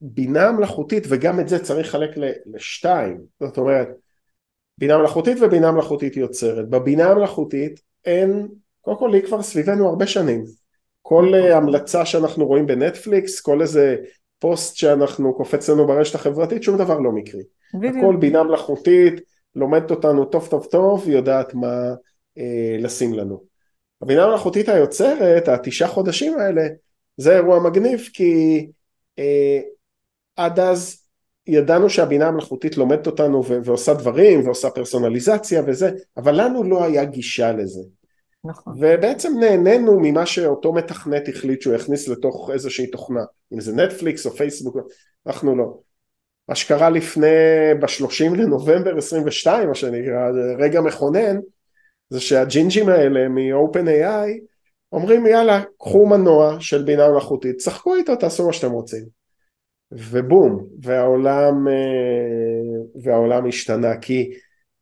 הבינה 0.03 0.49
המלאכותית, 0.49 1.05
וגם 1.09 1.41
את 1.41 1.49
זה 1.49 1.59
צריך 1.59 1.89
לחלק 1.89 2.11
לשתיים, 2.47 3.21
זאת 3.41 3.59
אומרת, 3.59 3.89
בינה 4.79 4.99
מלאכותית 4.99 5.39
ובינה 5.41 5.73
מלאכותית 5.73 6.17
יוצרת, 6.17 6.69
בבינה 6.69 7.11
המלאכותית 7.11 7.81
אין, 8.05 8.49
קודם 8.81 8.99
כל 8.99 9.15
היא 9.15 9.23
כבר 9.23 9.43
סביבנו 9.43 9.89
הרבה 9.89 10.07
שנים, 10.07 10.45
כל 11.03 11.35
אה, 11.35 11.57
המלצה 11.57 12.07
שאנחנו 12.07 12.47
רואים 12.47 12.67
בנטפליקס, 12.67 13.41
כל 13.41 13.63
איזה 13.63 13.97
פוסט 14.41 14.77
שאנחנו 14.77 15.35
קופץ 15.35 15.71
לנו 15.71 15.87
ברשת 15.87 16.15
החברתית, 16.15 16.63
שום 16.63 16.79
דבר 16.79 16.99
לא 16.99 17.13
מקרי. 17.13 17.43
הכל 17.69 17.79
בדיוק. 17.89 18.15
בינה 18.21 18.43
מלאכותית, 18.43 19.21
לומדת 19.55 19.91
אותנו 19.91 20.25
טוב 20.25 20.49
טוב 20.51 20.65
טוב, 20.65 21.09
יודעת 21.09 21.55
מה 21.55 21.95
אה, 22.39 22.77
לשים 22.79 23.15
לנו. 23.15 23.41
הבינה 24.03 24.25
המלאכותית 24.25 24.69
היוצרת, 24.69 25.49
התשעה 25.49 25.89
חודשים 25.89 26.39
האלה, 26.39 26.63
זה 27.17 27.37
אירוע 27.37 27.61
מגניב 27.61 28.09
כי 28.13 28.67
אה, 29.19 29.61
עד 30.37 30.61
אז 30.61 31.05
ידענו 31.47 31.91
שהבינה 31.91 32.29
המלאכותית 32.29 32.77
לומדת 32.77 33.07
אותנו 33.07 33.45
ו- 33.45 33.59
ועושה 33.65 33.95
דברים 33.95 34.47
ועושה 34.47 34.71
פרסונליזציה 34.71 35.63
וזה, 35.67 35.91
אבל 36.17 36.41
לנו 36.41 36.65
לא 36.65 36.85
היה 36.85 37.05
גישה 37.05 37.53
לזה. 37.53 37.81
נכון. 38.45 38.75
ובעצם 38.77 39.33
נהנינו 39.41 40.01
ממה 40.01 40.27
שאותו 40.27 40.73
מתכנת 40.73 41.29
החליט 41.29 41.63
שהוא 41.63 41.75
יכניס 41.75 42.09
לתוך 42.09 42.51
איזושהי 42.53 42.87
תוכנה, 42.87 43.25
אם 43.53 43.61
זה 43.61 43.77
נטפליקס 43.77 44.27
או 44.27 44.31
פייסבוק, 44.31 44.77
אנחנו 45.27 45.57
לא. 45.57 45.79
מה 46.49 46.55
שקרה 46.55 46.91
לפני, 46.91 47.27
ב-30 47.81 48.37
לנובמבר 48.37 48.99
22, 48.99 49.69
מה 49.69 49.75
שנקרא, 49.75 50.31
רגע 50.59 50.81
מכונן, 50.81 51.37
זה 52.09 52.21
שהג'ינג'ים 52.21 52.89
האלה 52.89 53.29
מ-OpenAI 53.29 54.41
אומרים 54.93 55.27
יאללה, 55.27 55.63
קחו 55.79 56.07
מנוע 56.07 56.57
של 56.61 56.83
בינה 56.83 57.09
מלאכותית, 57.09 57.57
צחקו 57.57 57.95
איתו, 57.95 58.17
תעשו 58.17 58.47
מה 58.47 58.53
שאתם 58.53 58.73
רוצים. 58.73 59.05
ובום, 59.93 60.67
והעולם, 60.83 61.69
אה, 61.69 63.03
והעולם 63.03 63.47
השתנה, 63.47 63.99
כי 63.99 64.31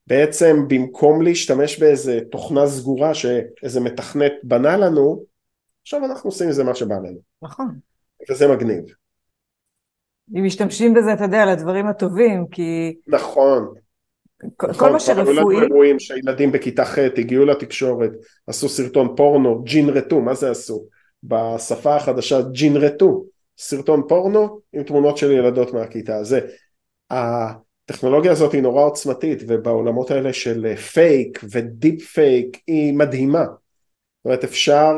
בעצם 0.08 0.64
במקום 0.68 1.22
להשתמש 1.22 1.78
באיזה 1.78 2.20
תוכנה 2.30 2.66
סגורה 2.66 3.14
שאיזה 3.14 3.80
מתכנת 3.80 4.32
בנה 4.42 4.76
לנו, 4.76 5.24
עכשיו 5.82 6.04
אנחנו 6.04 6.28
עושים 6.30 6.48
איזה 6.48 6.64
מה 6.64 6.74
שבא 6.74 6.94
לנו, 6.94 7.18
נכון. 7.42 7.78
וזה 8.30 8.48
מגניב. 8.48 8.84
אם 10.36 10.44
משתמשים 10.44 10.94
בזה, 10.94 11.12
אתה 11.12 11.24
יודע, 11.24 11.46
לדברים 11.46 11.86
הטובים, 11.86 12.46
כי 12.50 12.96
נכון, 13.06 13.74
כל- 14.56 14.66
נכון, 14.66 14.88
כל 14.88 14.92
מה 14.92 14.98
כבר 14.98 15.12
היו 15.12 15.22
לנו 15.24 15.34
שרפואי, 15.34 15.62
אירועים 15.62 15.98
שהילדים 15.98 16.52
בכיתה 16.52 16.84
ח' 16.84 16.98
הגיעו 16.98 17.44
לתקשורת, 17.44 18.10
עשו 18.46 18.68
סרטון 18.68 19.16
פורנו, 19.16 19.62
ג'ינרטו, 19.62 20.20
מה 20.20 20.34
זה 20.34 20.50
עשו? 20.50 20.84
בשפה 21.22 21.96
החדשה 21.96 22.40
ג'ינרטו, 22.52 23.24
סרטון 23.58 24.02
פורנו 24.08 24.60
עם 24.72 24.82
תמונות 24.82 25.16
של 25.16 25.30
ילדות 25.30 25.74
מהכיתה, 25.74 26.24
זה. 26.24 26.40
הטכנולוגיה 27.88 28.32
הזאת 28.32 28.52
היא 28.52 28.62
נורא 28.62 28.84
עוצמתית 28.84 29.42
ובעולמות 29.48 30.10
האלה 30.10 30.32
של 30.32 30.76
fake 30.76 31.40
ו 31.50 31.61
deep 31.61 32.02
fake 32.04 32.60
היא 32.66 32.94
מדהימה. 32.94 33.44
זאת 33.44 34.24
אומרת 34.24 34.44
אפשר, 34.44 34.92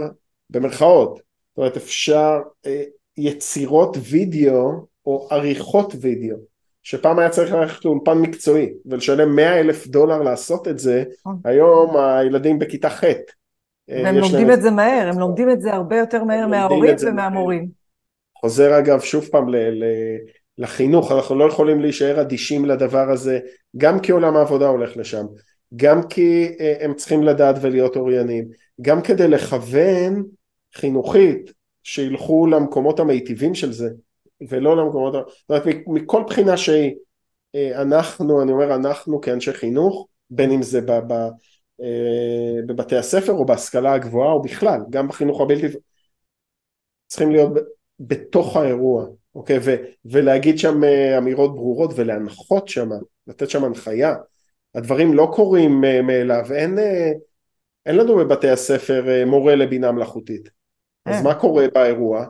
במרכאות, 0.50 1.14
זאת 1.14 1.58
אומרת 1.58 1.76
אפשר 1.76 2.38
אה, 2.66 2.82
יצירות 3.16 3.96
וידאו 4.00 4.86
או 5.06 5.28
עריכות 5.30 5.94
וידאו 6.00 6.36
שפעם 6.82 7.18
היה 7.18 7.28
צריך 7.28 7.52
ללכת 7.52 7.84
לאולפן 7.84 8.18
מקצועי 8.18 8.72
ולשלם 8.86 9.36
100 9.36 9.60
אלף 9.60 9.86
דולר 9.86 10.22
לעשות 10.22 10.68
את 10.68 10.78
זה, 10.78 11.04
נכון. 11.20 11.40
היום 11.44 11.96
הילדים 11.96 12.58
בכיתה 12.58 12.90
ח' 12.90 13.04
אה, 13.04 13.14
והם 13.88 14.16
לומדים 14.16 14.48
להם- 14.48 14.50
את 14.58 14.62
זה 14.62 14.70
מהר, 14.70 15.08
הם 15.08 15.18
לומדים 15.18 15.50
את 15.50 15.60
זה 15.60 15.72
הרבה 15.74 15.98
יותר 15.98 16.24
מהר 16.24 16.46
מההורים. 16.46 16.94
ומהמורים. 17.06 17.68
חוזר 18.40 18.78
אגב 18.78 19.00
שוב 19.00 19.24
פעם 19.24 19.48
ל, 19.48 19.56
ל, 19.56 19.84
לחינוך, 20.60 21.12
אנחנו 21.12 21.38
לא 21.38 21.44
יכולים 21.44 21.80
להישאר 21.80 22.20
אדישים 22.20 22.64
לדבר 22.64 23.10
הזה, 23.10 23.38
גם 23.76 24.00
כי 24.00 24.12
עולם 24.12 24.36
העבודה 24.36 24.68
הולך 24.68 24.96
לשם, 24.96 25.26
גם 25.76 26.02
כי 26.08 26.56
אה, 26.60 26.74
הם 26.80 26.94
צריכים 26.94 27.22
לדעת 27.22 27.56
ולהיות 27.60 27.96
אוריינים, 27.96 28.48
גם 28.80 29.02
כדי 29.02 29.28
לכוון 29.28 30.24
חינוכית 30.74 31.52
שילכו 31.82 32.46
למקומות 32.46 33.00
המיטיבים 33.00 33.54
של 33.54 33.72
זה, 33.72 33.90
ולא 34.48 34.76
למקומות, 34.76 35.12
זאת 35.12 35.50
אומרת 35.50 35.64
מכל 35.86 36.22
בחינה 36.26 36.56
שהיא, 36.56 36.94
אה, 37.54 37.82
אנחנו, 37.82 38.42
אני 38.42 38.52
אומר 38.52 38.74
אנחנו 38.74 39.20
כאנשי 39.20 39.52
חינוך, 39.52 40.06
בין 40.30 40.50
אם 40.50 40.62
זה 40.62 40.80
אה, 40.88 42.62
בבתי 42.66 42.96
הספר 42.96 43.32
או 43.32 43.44
בהשכלה 43.44 43.92
הגבוהה 43.92 44.32
או 44.32 44.42
בכלל, 44.42 44.80
גם 44.90 45.08
בחינוך 45.08 45.40
הבלתי, 45.40 45.66
צריכים 47.06 47.30
להיות 47.30 47.52
בתוך 48.00 48.56
האירוע, 48.56 49.06
אוקיי? 49.34 49.58
ו, 49.62 49.74
ולהגיד 50.04 50.58
שם 50.58 50.84
אה, 50.84 51.18
אמירות 51.18 51.54
ברורות 51.54 51.90
ולהנחות 51.96 52.68
שם, 52.68 52.88
לתת 53.26 53.50
שם 53.50 53.64
הנחיה. 53.64 54.14
הדברים 54.74 55.14
לא 55.14 55.30
קורים 55.34 55.84
אה, 55.84 56.02
מאליו, 56.02 56.44
אין, 56.54 56.78
אה, 56.78 57.10
אין 57.86 57.96
לנו 57.96 58.16
בבתי 58.16 58.48
הספר 58.48 59.24
מורה 59.26 59.54
לבינה 59.54 59.92
מלאכותית. 59.92 60.48
אז. 61.06 61.22
מה 61.22 61.34
קורה 61.34 61.66
באירוע? 61.74 62.26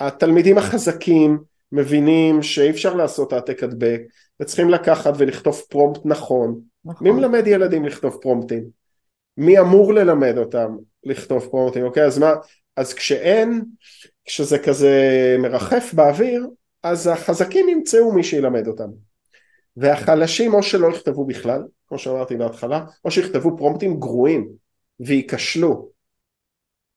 התלמידים 0.00 0.58
החזקים 0.58 1.38
מבינים 1.72 2.42
שאי 2.42 2.70
אפשר 2.70 2.94
לעשות 2.94 3.32
העתק 3.32 3.62
הדבק 3.62 4.00
וצריכים 4.40 4.70
לקחת 4.70 5.12
ולכתוב 5.18 5.62
פרומפט 5.68 6.00
נכון. 6.04 6.60
נכון. 6.84 7.06
מי 7.06 7.12
מלמד 7.12 7.46
ילדים 7.46 7.84
לכתוב 7.84 8.18
פרומפטים? 8.22 8.64
מי 9.36 9.58
אמור 9.58 9.94
ללמד 9.94 10.38
אותם 10.38 10.76
לכתוב 11.04 11.46
פרומפטים? 11.50 11.84
אוקיי, 11.84 12.04
אז 12.04 12.18
מה, 12.18 12.34
אז 12.76 12.94
כשאין, 12.94 13.64
כשזה 14.24 14.58
כזה 14.58 14.96
מרחף 15.38 15.94
באוויר, 15.94 16.46
אז 16.82 17.06
החזקים 17.06 17.68
ימצאו 17.68 18.12
מי 18.12 18.24
שילמד 18.24 18.66
אותם. 18.66 18.88
והחלשים 19.76 20.54
או 20.54 20.62
שלא 20.62 20.86
יכתבו 20.86 21.26
בכלל, 21.26 21.62
כמו 21.88 21.98
שאמרתי 21.98 22.36
בהתחלה, 22.36 22.84
או 23.04 23.10
שיכתבו 23.10 23.56
פרומפטים 23.56 24.00
גרועים 24.00 24.48
וייכשלו. 25.00 25.88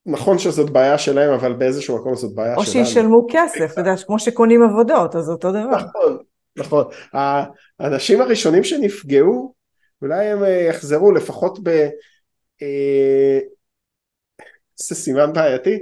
נכון 0.05 0.39
שזאת 0.39 0.70
בעיה 0.70 0.98
שלהם, 0.98 1.34
אבל 1.34 1.53
באיזשהו 1.53 1.98
מקום 1.98 2.15
זאת 2.15 2.36
בעיה 2.36 2.55
או 2.55 2.65
שלנו. 2.65 2.86
שישלמו 2.86 3.27
כסף, 3.29 3.72
אתה 3.72 3.82
יודע, 3.82 3.94
כמו 4.05 4.20
שקונים 4.20 4.63
עבודות, 4.63 5.15
אז 5.15 5.29
אותו 5.29 5.51
דבר. 5.51 5.77
נכון, 5.77 6.17
נכון. 6.58 6.86
האנשים 7.79 8.22
הראשונים 8.22 8.63
שנפגעו, 8.63 9.53
אולי 10.01 10.25
הם 10.25 10.44
אה, 10.44 10.50
יחזרו 10.50 11.12
לפחות 11.12 11.60
ב... 11.63 11.70
אה, 12.62 13.39
זה 14.75 14.96
סימן 14.96 15.34
בעייתי, 15.34 15.79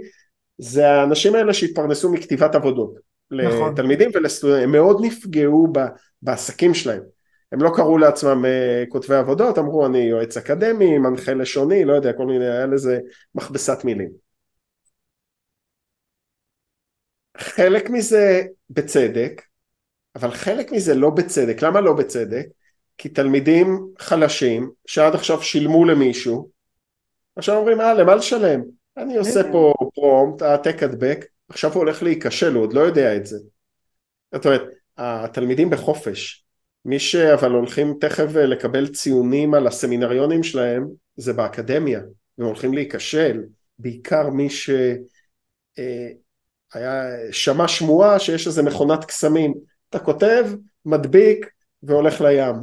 זה 0.64 0.90
האנשים 0.90 1.36
האלה 1.36 1.54
שהתפרנסו 1.54 2.12
מכתיבת 2.12 2.56
עבודות. 2.56 3.00
נכון. 3.32 3.72
לתלמידים 3.74 4.10
ולסטודנטים, 4.14 4.64
הם 4.64 4.72
מאוד 4.72 5.06
נפגעו 5.06 5.68
ב- 5.72 5.88
בעסקים 6.22 6.74
שלהם. 6.74 7.02
הם 7.52 7.62
לא 7.62 7.72
קראו 7.76 7.98
לעצמם 7.98 8.46
אה, 8.46 8.84
כותבי 8.90 9.16
עבודות, 9.16 9.58
אמרו 9.58 9.86
אני 9.86 9.98
יועץ 9.98 10.38
אקדמי, 10.38 10.98
מנחה 10.98 11.34
לשוני, 11.34 11.86
לא 11.86 11.94
יודע, 11.94 12.14
כל 12.14 12.26
מיני, 12.26 12.50
היה 12.50 12.66
לזה 12.66 13.00
מכבסת 13.36 13.86
מילים. 13.86 14.10
חלק 17.38 17.90
מזה 17.90 18.44
בצדק, 18.70 19.42
אבל 20.16 20.32
חלק 20.32 20.72
מזה 20.72 20.96
לא 20.96 21.10
בצדק. 21.10 21.62
למה 21.62 21.82
לא 21.82 21.94
בצדק? 21.94 22.46
כי 22.98 23.10
תלמידים 23.10 23.88
חלשים 24.00 24.72
שעד 24.86 25.16
עכשיו 25.16 25.42
שילמו 25.42 25.86
למישהו, 25.86 26.50
עכשיו 27.36 27.58
אומרים 27.58 27.82
אה 27.82 27.94
למה 27.94 28.16
לשלם? 28.16 28.83
אני 28.98 29.18
עושה. 29.18 29.52
פה 29.52 29.74
פרומפט, 29.96 30.42
העתק 30.42 30.84
הדבק, 30.84 31.26
עכשיו 31.50 31.72
הוא 31.74 31.80
הולך 31.80 32.04
להיכשל, 32.04 32.54
הוא 32.54 32.64
עוד 32.64 32.74
לא 32.74 32.82
יודע 32.82 33.16
את 33.16 33.26
זה. 33.26 33.38
זאת 34.34 34.46
אומרת, 34.46 34.62
התלמידים 34.98 35.70
בחופש. 35.70 36.46
מי 36.86 37.00
שאבל 37.00 37.52
הולכים 37.52 37.98
תכף 38.00 38.36
לקבל 38.36 38.88
ציונים 38.88 39.54
על 39.54 39.68
הסמינריונים 39.68 40.44
שלהם 40.44 40.88
זה 41.16 41.34
באקדמיה, 41.34 42.02
והם 42.38 42.48
הולכים 42.48 42.74
להיכשל, 42.74 43.44
בעיקר 43.80 44.30
מי 44.30 44.50
שהיה, 44.50 44.82
שמע 47.32 47.68
שמועה 47.68 48.20
שיש 48.20 48.48
איזה 48.48 48.64
מכונת 48.64 49.06
קסמים, 49.06 49.54
אתה 49.90 50.00
כותב, 50.00 50.46
מדביק 50.86 51.50
והולך 51.84 52.22
לים, 52.22 52.56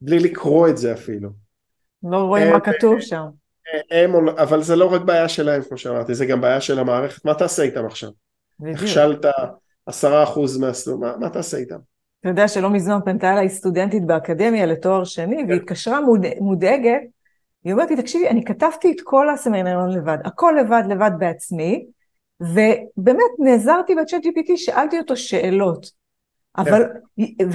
בלי 0.00 0.18
לקרוא 0.18 0.68
את 0.68 0.76
זה 0.76 0.92
אפילו. 0.92 1.30
לא 2.02 2.16
רואים 2.16 2.52
מה 2.52 2.60
כתוב 2.60 3.00
שם. 3.00 3.24
הם, 3.90 4.28
אבל 4.28 4.62
זה 4.62 4.76
לא 4.76 4.94
רק 4.94 5.00
בעיה 5.00 5.28
שלהם 5.28 5.62
כמו 5.62 5.78
שאמרתי, 5.78 6.14
זה 6.14 6.26
גם 6.26 6.40
בעיה 6.40 6.60
של 6.60 6.78
המערכת, 6.78 7.24
מה 7.24 7.34
תעשה 7.34 7.62
איתם 7.62 7.86
עכשיו? 7.86 8.10
נכשלת 8.60 9.26
עשרה 9.86 10.22
אחוז 10.22 10.58
מהסלום, 10.58 11.00
מה, 11.00 11.16
מה 11.16 11.30
תעשה 11.30 11.56
איתם? 11.56 11.78
אתה 12.20 12.28
יודע 12.28 12.48
שלא 12.48 12.70
מזמן 12.70 12.98
פנתה 13.04 13.32
אליי 13.32 13.48
סטודנטית 13.48 14.06
באקדמיה 14.06 14.66
לתואר 14.66 15.04
שני, 15.04 15.44
והיא 15.48 15.60
התקשרה 15.60 16.00
מוד... 16.00 16.26
מודאגת, 16.40 17.00
היא 17.64 17.72
אומרת 17.72 17.90
לי, 17.90 17.96
תקשיבי, 17.96 18.28
אני 18.28 18.44
כתבתי 18.44 18.92
את 18.92 19.00
כל 19.04 19.30
הסמינריון 19.30 19.90
לבד, 19.90 20.18
הכל 20.24 20.54
לבד 20.60 20.82
לבד 20.88 21.10
בעצמי, 21.18 21.86
ובאמת 22.40 23.30
נעזרתי 23.38 23.94
בצ'אט 23.94 24.22
GPT, 24.24 24.56
שאלתי 24.56 24.98
אותו 24.98 25.16
שאלות. 25.16 26.03
אבל. 26.56 26.82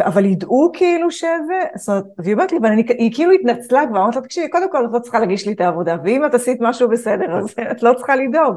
אבל 0.05 0.25
ידעו 0.25 0.71
כאילו 0.73 1.11
שזה, 1.11 1.59
זאת 1.75 1.89
אומרת, 1.89 2.03
והיא 2.17 2.33
אומרת 2.33 2.51
לי, 2.51 2.57
אבל 2.57 2.69
אני, 2.69 2.83
היא 2.97 3.13
כאילו 3.13 3.31
התנצלה 3.31 3.83
כבר, 3.89 3.99
אמרת 3.99 4.15
לה, 4.15 4.21
תקשיבי, 4.21 4.49
קודם 4.49 4.71
כל 4.71 4.85
את 4.85 4.89
לא 4.93 4.99
צריכה 4.99 5.19
להגיש 5.19 5.47
לי 5.47 5.53
את 5.53 5.61
העבודה, 5.61 5.95
ואם 6.03 6.25
את 6.25 6.33
עשית 6.33 6.57
משהו 6.61 6.89
בסדר, 6.89 7.37
אז 7.37 7.55
את 7.71 7.83
לא 7.83 7.93
צריכה 7.93 8.15
לדאוג. 8.15 8.55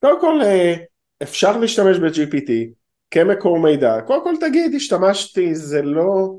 קודם 0.00 0.20
כל, 0.20 0.42
אה, 0.42 0.74
אפשר 1.22 1.58
להשתמש 1.58 1.98
ב-GPT 1.98 2.50
כמקור 3.10 3.58
מידע, 3.58 4.00
קודם 4.06 4.24
כל 4.24 4.34
תגיד, 4.40 4.74
השתמשתי, 4.74 5.54
זה 5.54 5.82
לא, 5.82 6.34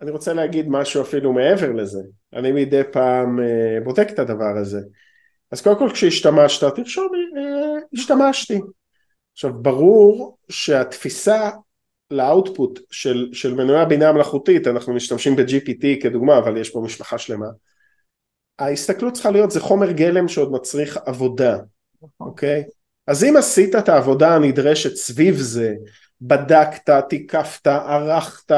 אני 0.00 0.10
רוצה 0.10 0.32
להגיד 0.32 0.66
משהו 0.68 1.02
אפילו 1.02 1.32
מעבר 1.32 1.72
לזה, 1.72 2.02
אני 2.34 2.52
מדי 2.52 2.82
פעם 2.92 3.40
אה, 3.40 3.78
בודק 3.84 4.08
את 4.10 4.18
הדבר 4.18 4.58
הזה. 4.60 4.80
אז 5.50 5.62
קודם 5.62 5.78
כל 5.78 5.90
כשהשתמשת, 5.92 6.74
תרשום, 6.74 7.08
אה, 7.36 7.80
השתמשתי. 7.94 8.60
עכשיו, 9.32 9.52
ברור 9.54 10.38
שהתפיסה 10.48 11.50
לאאוטפוט 12.10 12.80
של, 12.90 13.28
של 13.32 13.54
מנועי 13.54 13.80
הבינה 13.80 14.08
המלאכותית, 14.08 14.66
אנחנו 14.66 14.94
משתמשים 14.94 15.36
ב-GPT 15.36 16.02
כדוגמה, 16.02 16.38
אבל 16.38 16.56
יש 16.56 16.70
פה 16.70 16.80
משפחה 16.80 17.18
שלמה. 17.18 17.48
ההסתכלות 18.58 19.12
צריכה 19.12 19.30
להיות, 19.30 19.50
זה 19.50 19.60
חומר 19.60 19.92
גלם 19.92 20.28
שעוד 20.28 20.52
מצריך 20.52 20.98
עבודה. 21.06 21.58
אוקיי? 22.20 22.64
Okay? 22.66 22.70
אז 23.06 23.24
אם 23.24 23.36
עשית 23.36 23.74
את 23.74 23.88
העבודה 23.88 24.34
הנדרשת 24.34 24.94
סביב 24.94 25.36
זה, 25.36 25.74
בדקת, 26.20 26.90
תיקפת, 27.08 27.66
ערכת, 27.66 28.52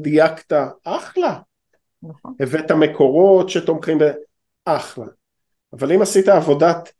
דייקת, 0.00 0.52
אחלה. 0.84 1.38
נכון. 2.02 2.34
הבאת 2.40 2.72
מקורות 2.72 3.50
שתומכים 3.50 3.98
ב... 3.98 4.02
אחלה. 4.64 5.06
אבל 5.72 5.92
אם 5.92 6.02
עשית 6.02 6.28
עבודת 6.28 6.92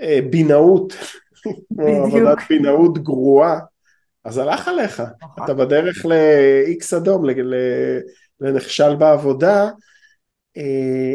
אה, 0.00 0.18
בינאות, 0.30 0.92
עבודת 2.04 2.38
בינאות 2.48 2.98
גרועה, 2.98 3.58
אז 4.24 4.38
הלך 4.38 4.68
עליך, 4.68 5.02
נכון. 5.22 5.44
אתה 5.44 5.54
בדרך 5.54 6.06
ל-X 6.06 6.96
אדום, 6.96 7.24
לנכשל 8.40 8.96
בעבודה, 8.96 9.70
אה, 10.56 11.14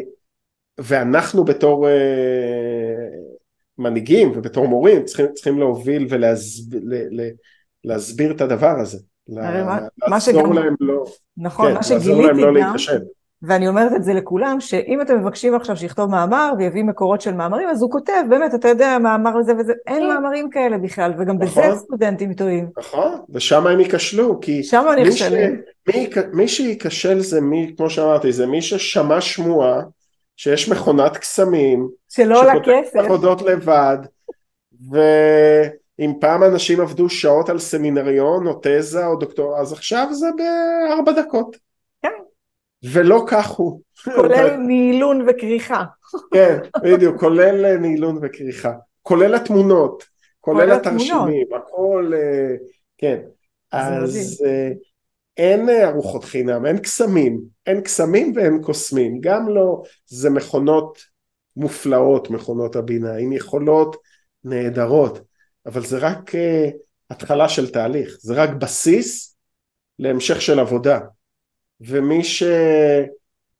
ואנחנו 0.77 1.43
בתור 1.43 1.88
אה, 1.88 1.93
מנהיגים 3.77 4.31
ובתור 4.35 4.67
מורים 4.67 5.05
צריכים, 5.05 5.25
צריכים 5.33 5.59
להוביל 5.59 6.07
ולהסביר 7.83 8.31
את 8.31 8.41
הדבר 8.41 8.79
הזה. 8.79 8.97
לעזור 10.07 10.53
להם 10.53 10.75
לא, 10.79 11.03
נכון, 11.38 11.67
כן, 11.67 11.74
מה 11.74 11.83
שגיליתי 11.83 12.41
לא 12.41 12.62
גם, 12.62 12.75
ואני 13.43 13.67
אומרת 13.67 13.91
את 13.95 14.03
זה 14.03 14.13
לכולם, 14.13 14.59
שאם 14.59 15.01
אתם 15.01 15.19
מבקשים 15.19 15.55
עכשיו 15.55 15.77
שיכתוב 15.77 16.09
מאמר 16.09 16.51
ויביא 16.57 16.83
מקורות 16.83 17.21
של 17.21 17.33
מאמרים, 17.33 17.69
אז 17.69 17.81
הוא 17.81 17.91
כותב, 17.91 18.23
באמת, 18.29 18.55
אתה 18.55 18.67
יודע, 18.67 18.97
מאמר 18.97 19.37
וזה 19.37 19.53
וזה, 19.59 19.73
אין 19.87 19.99
כן. 19.99 20.07
מאמרים 20.07 20.50
כאלה 20.50 20.77
בכלל, 20.77 21.13
וגם 21.17 21.37
נכון, 21.37 21.63
בזה 21.63 21.75
סטודנטים 21.75 22.33
טועים. 22.33 22.69
נכון, 22.77 23.11
ושם 23.29 23.67
הם 23.67 23.79
ייכשלו, 23.79 24.39
כי... 24.39 24.63
שם 24.63 24.85
נכשלים. 25.01 25.61
מי, 25.87 26.09
מי 26.33 26.48
שייכשל 26.48 27.19
זה 27.19 27.41
מי, 27.41 27.74
כמו 27.77 27.89
שאמרתי, 27.89 28.31
זה 28.31 28.48
מי 28.48 28.61
ששמע 28.61 29.21
שמועה, 29.21 29.81
שיש 30.37 30.69
מכונת 30.69 31.17
קסמים, 31.17 31.87
שלא 32.09 32.39
עולה 32.39 32.53
כסף, 32.63 32.95
עבודות 32.95 33.41
לבד, 33.41 33.98
ואם 34.91 36.13
פעם 36.19 36.43
אנשים 36.43 36.81
עבדו 36.81 37.09
שעות 37.09 37.50
על 37.50 37.59
סמינריון 37.59 38.48
או 38.48 38.59
תזה 38.61 39.05
או 39.05 39.15
דוקטור, 39.15 39.57
אז 39.57 39.74
עכשיו 39.74 40.07
זה 40.11 40.27
בארבע 40.37 41.11
דקות. 41.11 41.64
ולא 42.91 43.24
כך 43.27 43.48
הוא. 43.48 43.81
כולל 44.03 44.55
נעילון 44.57 45.25
וכריכה. 45.27 45.83
כן, 46.33 46.57
בדיוק, 46.83 47.19
כולל 47.19 47.77
נעילון 47.77 48.19
וכריכה. 48.21 48.74
כולל 49.01 49.35
התמונות, 49.35 50.03
כולל 50.41 50.71
התרשימים, 50.71 51.48
הכל, 51.55 52.11
אה, 52.15 52.55
כן. 52.98 53.19
אז 53.71 54.43
אה, 54.45 54.71
אין 55.37 55.69
ארוחות 55.69 56.24
חינם, 56.24 56.65
אין 56.65 56.77
קסמים, 56.77 57.41
אין 57.65 57.81
קסמים 57.81 58.33
ואין 58.35 58.61
קוסמים, 58.61 59.19
גם 59.21 59.50
לא, 59.50 59.83
זה 60.05 60.29
מכונות 60.29 61.00
מופלאות, 61.55 62.29
מכונות 62.29 62.75
הבינה, 62.75 63.15
עם 63.15 63.33
יכולות 63.33 63.95
נהדרות, 64.43 65.19
אבל 65.65 65.85
זה 65.85 65.98
רק 65.98 66.31
התחלה 67.09 67.50
של 67.50 67.71
תהליך, 67.71 68.17
זה 68.19 68.33
רק 68.33 68.50
בסיס 68.50 69.35
להמשך 70.00 70.41
של 70.41 70.59
עבודה. 70.59 71.00
ומי 71.81 72.24
שלא 72.24 72.50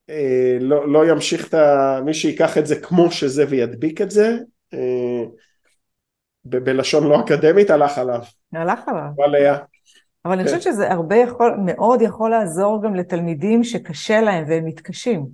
אה, 0.10 0.58
לא 0.88 1.12
ימשיך 1.12 1.48
את 1.48 1.54
ה... 1.54 2.00
מי 2.06 2.14
שיקח 2.14 2.58
את 2.58 2.68
זה 2.68 2.76
כמו 2.76 3.12
שזה 3.12 3.46
וידביק 3.50 4.02
את 4.02 4.12
זה, 4.12 4.38
אה, 4.74 5.24
ב- 6.46 6.58
בלשון 6.58 7.08
לא 7.08 7.20
אקדמית, 7.20 7.70
הלך 7.70 7.98
עליו. 7.98 8.22
הלך 8.54 8.80
עליו. 8.88 9.24
עליה. 9.24 9.58
אבל 10.26 10.34
אני 10.34 10.44
חושבת 10.44 10.64
כן. 10.64 10.72
שזה 10.72 10.92
הרבה 10.92 11.16
יכול, 11.16 11.58
מאוד 11.66 12.02
יכול 12.02 12.30
לעזור 12.30 12.84
גם 12.84 12.96
לתלמידים 12.96 13.64
שקשה 13.64 14.22
להם 14.22 14.44
והם 14.48 14.66
מתקשים. 14.66 15.26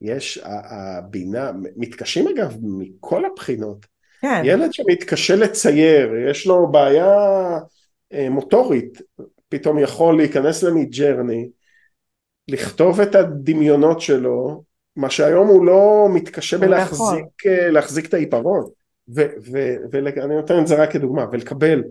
יש, 0.00 0.40
הבינה, 0.44 1.50
מתקשים 1.76 2.28
אגב 2.28 2.56
מכל 2.62 3.24
הבחינות. 3.24 3.86
כן. 4.20 4.42
ילד 4.44 4.72
שמתקשה 4.72 5.36
לצייר, 5.36 6.14
יש 6.30 6.46
לו 6.46 6.70
בעיה 6.70 7.14
אה, 8.12 8.30
מוטורית, 8.30 9.02
פתאום 9.48 9.78
יכול 9.78 10.16
להיכנס 10.16 10.62
למידג'רני, 10.62 11.48
לכתוב 12.50 13.00
את 13.00 13.14
הדמיונות 13.14 14.00
שלו, 14.00 14.62
מה 14.96 15.10
שהיום 15.10 15.48
הוא 15.48 15.66
לא 15.66 16.08
מתקשה 16.12 16.56
לא 16.56 16.62
בלהחזיק 16.66 17.46
להחזיק 17.46 18.06
את 18.06 18.14
העיפרון, 18.14 18.64
ואני 19.90 20.34
נותן 20.34 20.60
את 20.60 20.66
זה 20.66 20.82
רק 20.82 20.92
כדוגמה, 20.92 21.26
ולקבל 21.32 21.82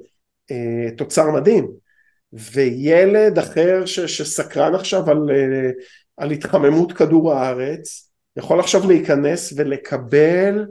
אה, 0.52 0.92
תוצר 0.98 1.32
מדהים, 1.32 1.72
וילד 2.34 3.40
אחר 3.40 3.86
ש, 3.86 4.00
שסקרן 4.00 4.76
עכשיו 4.76 5.10
על, 5.10 5.30
אה, 5.30 5.72
על 6.18 6.32
התחממות 6.32 6.92
כדור 6.92 7.34
הארץ, 7.34 8.12
יכול 8.38 8.60
עכשיו 8.60 8.88
להיכנס 8.88 9.54
ולקבל 9.58 10.66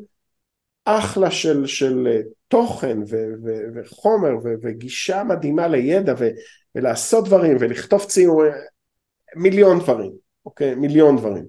אחלה 0.85 1.31
של, 1.31 1.67
של 1.67 2.09
אה, 2.11 2.21
תוכן 2.49 2.99
ו, 2.99 3.17
ו, 3.45 3.51
וחומר 3.75 4.37
ו, 4.45 4.49
וגישה 4.63 5.25
מדהימה 5.25 5.69
לידע 5.69 6.15
ו, 6.19 6.29
ולעשות 6.75 7.25
דברים 7.25 7.57
ולכתוב 7.61 8.05
ציורים 8.05 8.53
מיליון 9.37 9.79
דברים, 9.79 10.13
אוקיי? 10.47 10.75
מיליון 10.75 11.17
דברים. 11.17 11.45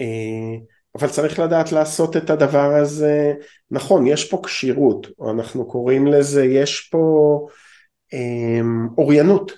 אה, 0.00 0.56
אבל 0.98 1.08
צריך 1.08 1.38
לדעת 1.38 1.72
לעשות 1.72 2.16
את 2.16 2.30
הדבר 2.30 2.74
הזה, 2.74 3.34
נכון, 3.70 4.06
יש 4.06 4.30
פה 4.30 4.40
כשירות, 4.44 5.06
או 5.18 5.30
אנחנו 5.30 5.68
קוראים 5.68 6.06
לזה, 6.06 6.44
יש 6.44 6.88
פה 6.92 7.46
אמ, 8.12 8.88
אוריינות, 8.98 9.52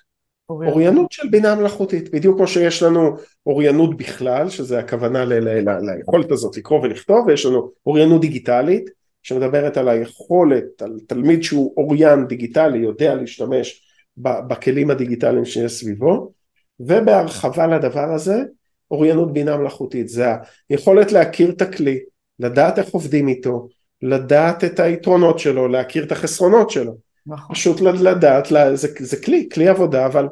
אוריינות, 0.49 0.75
אוריינות 0.75 1.13
של 1.13 1.29
בינה 1.29 1.55
מלאכותית, 1.55 2.11
בדיוק 2.11 2.37
כמו 2.37 2.47
שיש 2.47 2.83
לנו 2.83 3.17
אוריינות 3.47 3.97
בכלל, 3.97 4.49
שזה 4.49 4.79
הכוונה 4.79 5.25
ליכולת 5.25 6.31
הזאת 6.31 6.57
לקרוא 6.57 6.81
ולכתוב, 6.81 7.27
ויש 7.27 7.47
לנו 7.47 7.71
אוריינות 7.87 8.21
דיגיטלית, 8.21 8.91
שמדברת 9.23 9.77
על 9.77 9.89
היכולת, 9.89 10.83
על 10.83 10.99
תלמיד 11.07 11.43
שהוא 11.43 11.75
אוריין 11.77 12.27
דיגיטלי, 12.27 12.79
יודע 12.79 13.15
להשתמש 13.15 13.83
בכלים 14.17 14.91
הדיגיטליים 14.91 15.45
שיש 15.45 15.73
סביבו, 15.73 16.33
ובהרחבה 16.81 17.67
לדבר 17.67 18.13
הזה 18.13 18.43
אוריינות 18.91 19.33
בינה 19.33 19.57
מלאכותית. 19.57 20.09
זה 20.09 20.27
היכולת 20.71 21.13
להכיר 21.13 21.51
את 21.51 21.63
הכלי 21.63 21.99
לדעת 22.39 22.79
איך 22.79 22.89
עובדים 22.89 23.29
איתו 23.29 23.69
לדעת 24.03 24.65
את 24.65 24.81
היתרונות 24.81 25.39
שלו 25.39 25.69
להכיר 25.69 26.05
את 26.05 26.13
החסרונות 26.13 26.71
שלו. 26.71 26.97
נכון. 27.27 27.55
פשוט 27.55 27.81
לדעת 27.81 28.47
זה, 28.75 28.89
זה 28.99 29.23
כלי 29.23 29.49
כלי 29.53 29.69
עבודה 29.69 30.07
אבל 30.07 30.29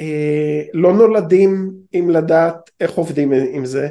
אה, 0.00 0.62
לא 0.74 0.92
נולדים 0.92 1.70
עם 1.92 2.10
לדעת 2.10 2.70
איך 2.80 2.90
עובדים 2.90 3.32
עם 3.32 3.64
זה 3.64 3.88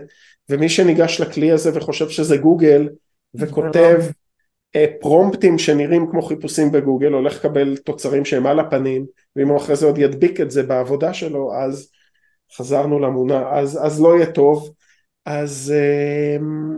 ומי 0.50 0.70
שניגש 0.70 1.22
לכלי 1.22 1.52
הזה 1.52 1.72
וחושב 1.74 2.10
שזה 2.10 2.38
גוגל 2.38 2.90
וכותב 3.36 4.02
פרומפטים 5.02 5.58
שנראים 5.58 6.08
כמו 6.12 6.22
חיפושים 6.22 6.72
בגוגל, 6.72 7.14
הולך 7.14 7.36
לקבל 7.36 7.78
תוצרים 7.78 8.26
שהם 8.26 8.46
על 8.46 8.60
הפנים, 8.60 9.06
ואם 9.36 9.48
הוא 9.48 9.58
אחרי 9.58 9.76
זה 9.76 9.86
עוד 9.86 9.98
ידביק 9.98 10.42
את 10.42 10.52
זה 10.52 10.64
בעבודה 10.64 11.14
שלו, 11.14 11.54
אז 11.56 11.92
חזרנו 12.58 13.00
למונה, 13.00 13.50
אז, 13.50 13.80
אז 13.86 14.02
לא 14.02 14.16
יהיה 14.16 14.32
טוב, 14.32 14.74
אז... 15.26 15.74
אמ, 16.38 16.78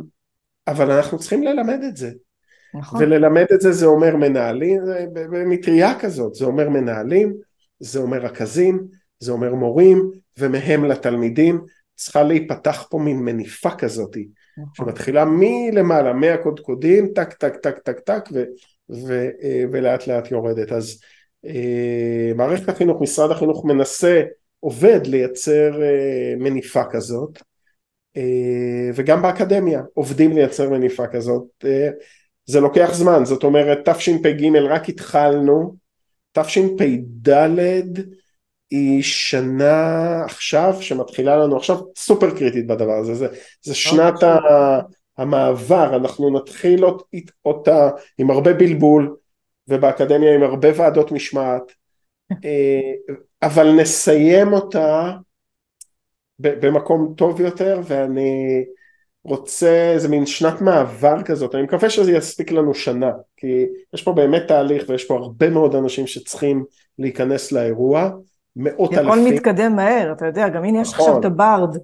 אבל 0.68 0.92
אנחנו 0.92 1.20
צריכים 1.20 1.44
ללמד 1.44 1.80
את 1.88 1.98
זה. 1.98 2.12
נכון. 2.74 3.04
וללמד 3.04 3.46
את 3.54 3.62
זה 3.62 3.72
זה 3.72 3.86
אומר 3.86 4.16
מנהלים, 4.16 4.82
במטריה 5.14 6.00
כזאת, 6.00 6.36
זה 6.36 6.46
אומר 6.46 6.70
מנהלים, 6.70 7.34
זה 7.80 8.00
אומר 8.00 8.18
רכזים, 8.18 8.88
זה 9.20 9.32
אומר 9.32 9.56
מורים, 9.56 10.12
ומהם 10.38 10.86
לתלמידים, 10.86 11.62
צריכה 11.96 12.24
להיפתח 12.24 12.88
פה 12.90 13.00
מין 13.00 13.20
מניפה 13.20 13.72
כזאת, 13.72 14.16
נכון. 14.16 14.41
שמתחילה 14.74 15.26
מלמעלה, 15.26 16.14
מהקודקודים, 16.14 17.08
טק 17.16 17.34
טק 17.34 17.56
טק 17.56 17.80
טק 17.80 18.00
טק, 18.00 18.30
ו, 18.34 18.44
ו, 18.90 19.30
אה, 19.44 19.64
ולאט 19.72 20.08
לאט 20.08 20.32
יורדת. 20.32 20.72
אז 20.72 21.00
אה, 21.46 22.32
מערכת 22.36 22.70
החינוך, 22.70 23.02
משרד 23.02 23.32
החינוך 23.32 23.66
מנסה, 23.66 24.24
עובד 24.60 25.08
לייצר 25.08 25.84
אה, 25.84 26.34
מניפה 26.38 26.84
כזאת, 26.84 27.40
וגם 28.96 29.22
באקדמיה 29.22 29.82
עובדים 29.94 30.32
לייצר 30.32 30.70
מניפה 30.70 31.08
כזאת. 31.08 31.66
זה 32.46 32.60
לוקח 32.60 32.90
זמן, 32.94 33.26
זאת 33.26 33.44
אומרת 33.44 33.90
תשפ"ג 33.90 34.58
רק 34.58 34.90
התחלנו, 34.90 35.76
תשפ"ד 36.32 37.30
היא 38.72 39.04
שנה 39.04 40.22
עכשיו 40.26 40.74
שמתחילה 40.82 41.38
לנו 41.38 41.58
עכשיו 41.58 41.78
סופר 41.98 42.38
קריטית 42.38 42.68
בדבר 42.68 42.94
הזה, 42.94 43.14
זה, 43.16 43.28
זה 43.62 43.76
שנת 43.76 44.24
ה, 44.24 44.80
המעבר, 45.18 45.96
אנחנו 45.96 46.30
נתחיל 46.30 46.86
אותה 47.46 47.90
עם 48.18 48.32
הרבה 48.32 48.54
בלבול 48.54 49.16
ובאקדמיה 49.68 50.36
עם 50.36 50.44
הרבה 50.44 50.68
ועדות 50.76 51.12
משמעת, 51.12 51.72
אה, 52.46 52.92
אבל 53.42 53.72
נסיים 53.72 54.54
אותה 54.54 55.12
במקום 56.40 57.14
טוב 57.18 57.42
יותר 57.42 57.82
ואני 57.84 58.64
רוצה 59.24 59.92
איזה 59.94 60.08
מין 60.10 60.26
שנת 60.26 60.62
מעבר 60.62 61.24
כזאת, 61.26 61.56
אני 61.56 61.64
מקווה 61.64 61.90
שזה 61.90 62.12
יספיק 62.12 62.52
לנו 62.52 62.74
שנה, 62.74 63.12
כי 63.38 63.66
יש 63.94 64.04
פה 64.04 64.14
באמת 64.14 64.48
תהליך 64.48 64.84
ויש 64.88 65.06
פה 65.06 65.16
הרבה 65.16 65.50
מאוד 65.50 65.76
אנשים 65.76 66.08
שצריכים 66.08 66.64
להיכנס 67.00 67.52
לאירוע, 67.52 68.10
מאות 68.56 68.94
אלפים. 68.94 69.08
הכל 69.08 69.20
מתקדם 69.20 69.76
מהר, 69.76 70.12
אתה 70.12 70.26
יודע, 70.26 70.50
גם 70.50 70.64
הנה 70.64 70.82
יש 70.82 70.90
עכשיו 70.90 71.08
נכון. 71.08 71.20
את 71.20 71.26
הברד. 71.26 71.78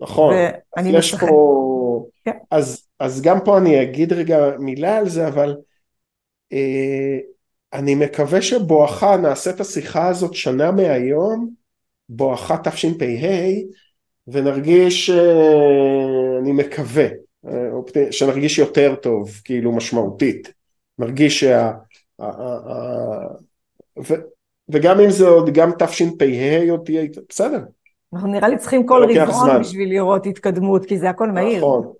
נכון, 0.00 0.34
אז 0.76 0.86
יש 0.86 1.14
משחק. 1.14 1.28
פה, 1.28 2.06
כן. 2.24 2.38
אז, 2.50 2.86
אז 2.98 3.22
גם 3.22 3.38
פה 3.44 3.58
אני 3.58 3.82
אגיד 3.82 4.12
רגע 4.12 4.56
מילה 4.58 4.96
על 4.96 5.08
זה, 5.08 5.28
אבל 5.28 5.56
אה, 6.52 7.18
אני 7.72 7.94
מקווה 7.94 8.42
שבואכה 8.42 9.16
נעשה 9.16 9.50
את 9.50 9.60
השיחה 9.60 10.08
הזאת 10.08 10.34
שנה 10.34 10.70
מהיום, 10.70 11.50
בואכה 12.08 12.56
תשפ"ה, 12.64 13.04
ונרגיש, 14.28 15.10
אה, 15.10 16.38
אני 16.42 16.52
מקווה, 16.52 17.06
אה, 17.46 17.52
שנרגיש 18.10 18.58
יותר 18.58 18.94
טוב, 18.94 19.40
כאילו 19.44 19.72
משמעותית. 19.72 20.52
נרגיש 20.98 21.40
שה... 21.40 21.72
ו, 23.98 24.14
וגם 24.68 25.00
אם 25.00 25.10
זה 25.10 25.28
עוד, 25.28 25.50
גם 25.50 25.70
תשפ"ה 25.78 26.70
עוד 26.70 26.80
תהיה, 26.84 27.02
בסדר. 27.28 27.60
אנחנו 28.12 28.28
נראה 28.28 28.48
לי 28.48 28.58
צריכים 28.58 28.86
כל 28.86 29.06
רבעון 29.10 29.60
בשביל 29.60 29.88
לראות 29.88 30.26
התקדמות, 30.26 30.86
כי 30.86 30.98
זה 30.98 31.10
הכל 31.10 31.30
מהיר. 31.30 31.58
נכון. 31.58 31.92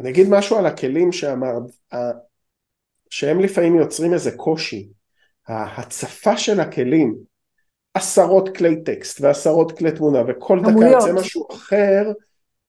אני 0.00 0.10
אגיד 0.10 0.26
משהו 0.30 0.56
על 0.56 0.66
הכלים 0.66 1.12
שאמרת, 1.12 1.62
שהם 3.10 3.40
לפעמים 3.40 3.76
יוצרים 3.76 4.12
איזה 4.12 4.36
קושי. 4.36 4.88
ההצפה 5.48 6.36
של 6.36 6.60
הכלים, 6.60 7.16
עשרות 7.94 8.56
כלי 8.56 8.82
טקסט 8.82 9.20
ועשרות 9.20 9.78
כלי 9.78 9.92
תמונה 9.92 10.22
וכל 10.28 10.60
דקה 10.60 10.86
יוצא 10.92 11.12
משהו 11.12 11.48
אחר, 11.52 12.12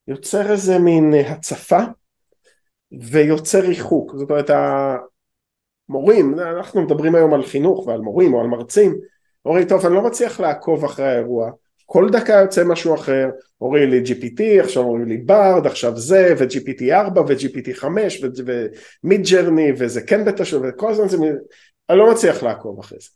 יוצר 0.07 0.51
איזה 0.51 0.79
מין 0.79 1.13
הצפה 1.13 1.79
ויוצר 3.01 3.59
ריחוק. 3.59 4.15
זאת 4.15 4.29
אומרת, 4.29 4.49
המורים, 5.89 6.39
אנחנו 6.39 6.81
מדברים 6.81 7.15
היום 7.15 7.33
על 7.33 7.43
חינוך 7.43 7.87
ועל 7.87 8.01
מורים 8.01 8.33
או 8.33 8.41
על 8.41 8.47
מרצים, 8.47 8.95
אומרים, 9.45 9.67
טוב, 9.67 9.85
אני 9.85 9.95
לא 9.95 10.01
מצליח 10.01 10.39
לעקוב 10.39 10.85
אחרי 10.85 11.05
האירוע, 11.05 11.51
כל 11.85 12.09
דקה 12.11 12.33
יוצא 12.33 12.63
משהו 12.63 12.95
אחר, 12.95 13.29
אומרים 13.61 13.89
לי 13.89 14.01
GPT, 14.05 14.63
עכשיו 14.63 14.83
אומרים 14.83 15.07
לי 15.07 15.17
ברד, 15.17 15.65
עכשיו 15.65 15.97
זה, 15.97 16.33
ו-GPT 16.39 16.91
4 16.91 17.21
ו-GPT 17.21 17.73
5 17.73 18.23
ומיד 19.03 19.21
ג'רני 19.31 19.71
וזה 19.77 20.01
כן 20.01 20.25
בתשלום, 20.25 20.63
וכל 20.69 20.91
הזמן 20.91 21.07
זה, 21.07 21.17
אני 21.89 21.97
לא 21.97 22.11
מצליח 22.11 22.43
לעקוב 22.43 22.79
אחרי 22.79 22.97
זה. 23.01 23.09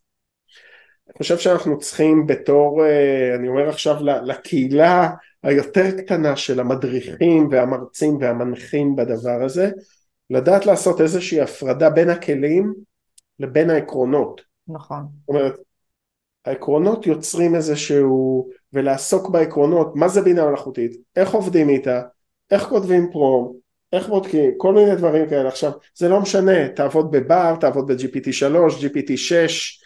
אני 1.08 1.18
חושב 1.18 1.38
שאנחנו 1.38 1.80
צריכים 1.80 2.28
בתור, 2.28 2.86
אה, 2.86 3.36
אני 3.36 3.48
אומר 3.48 3.70
עכשיו 3.70 3.96
לקהילה 4.24 5.10
היותר 5.44 5.92
קטנה 5.98 6.36
של 6.36 6.60
המדריכים 6.60 7.48
והמרצים 7.52 8.18
והמנחים 8.22 8.96
בדבר 8.96 9.44
הזה, 9.44 9.70
לדעת 10.30 10.66
לעשות 10.66 11.02
איזושהי 11.02 11.42
הפרדה 11.42 11.90
בין 11.90 12.10
הכלים 12.10 12.74
לבין 13.40 13.70
העקרונות. 13.70 14.42
נכון. 14.68 15.00
זאת 15.00 15.30
אומרת, 15.30 15.54
העקרונות 16.48 17.08
יוצרים 17.08 17.56
איזשהו, 17.56 18.48
ולעסוק 18.74 19.30
בעקרונות, 19.30 19.96
מה 19.96 20.08
זה 20.08 20.22
בינה 20.22 20.46
מלאכותית, 20.46 20.92
איך 21.16 21.34
עובדים 21.34 21.70
איתה, 21.70 22.02
איך 22.52 22.64
כותבים 22.64 23.12
פרום, 23.12 23.56
איך 23.94 24.08
בודקים, 24.08 24.52
כל 24.58 24.74
מיני 24.74 24.96
דברים 24.96 25.30
כאלה. 25.30 25.48
עכשיו, 25.48 25.72
זה 25.96 26.10
לא 26.10 26.20
משנה, 26.20 26.70
תעבוד 26.70 27.12
בבר, 27.12 27.56
תעבוד 27.60 27.92
ב-GPT 27.92 28.32
3, 28.32 28.86
GPT 28.86 29.12
6, 29.16 29.82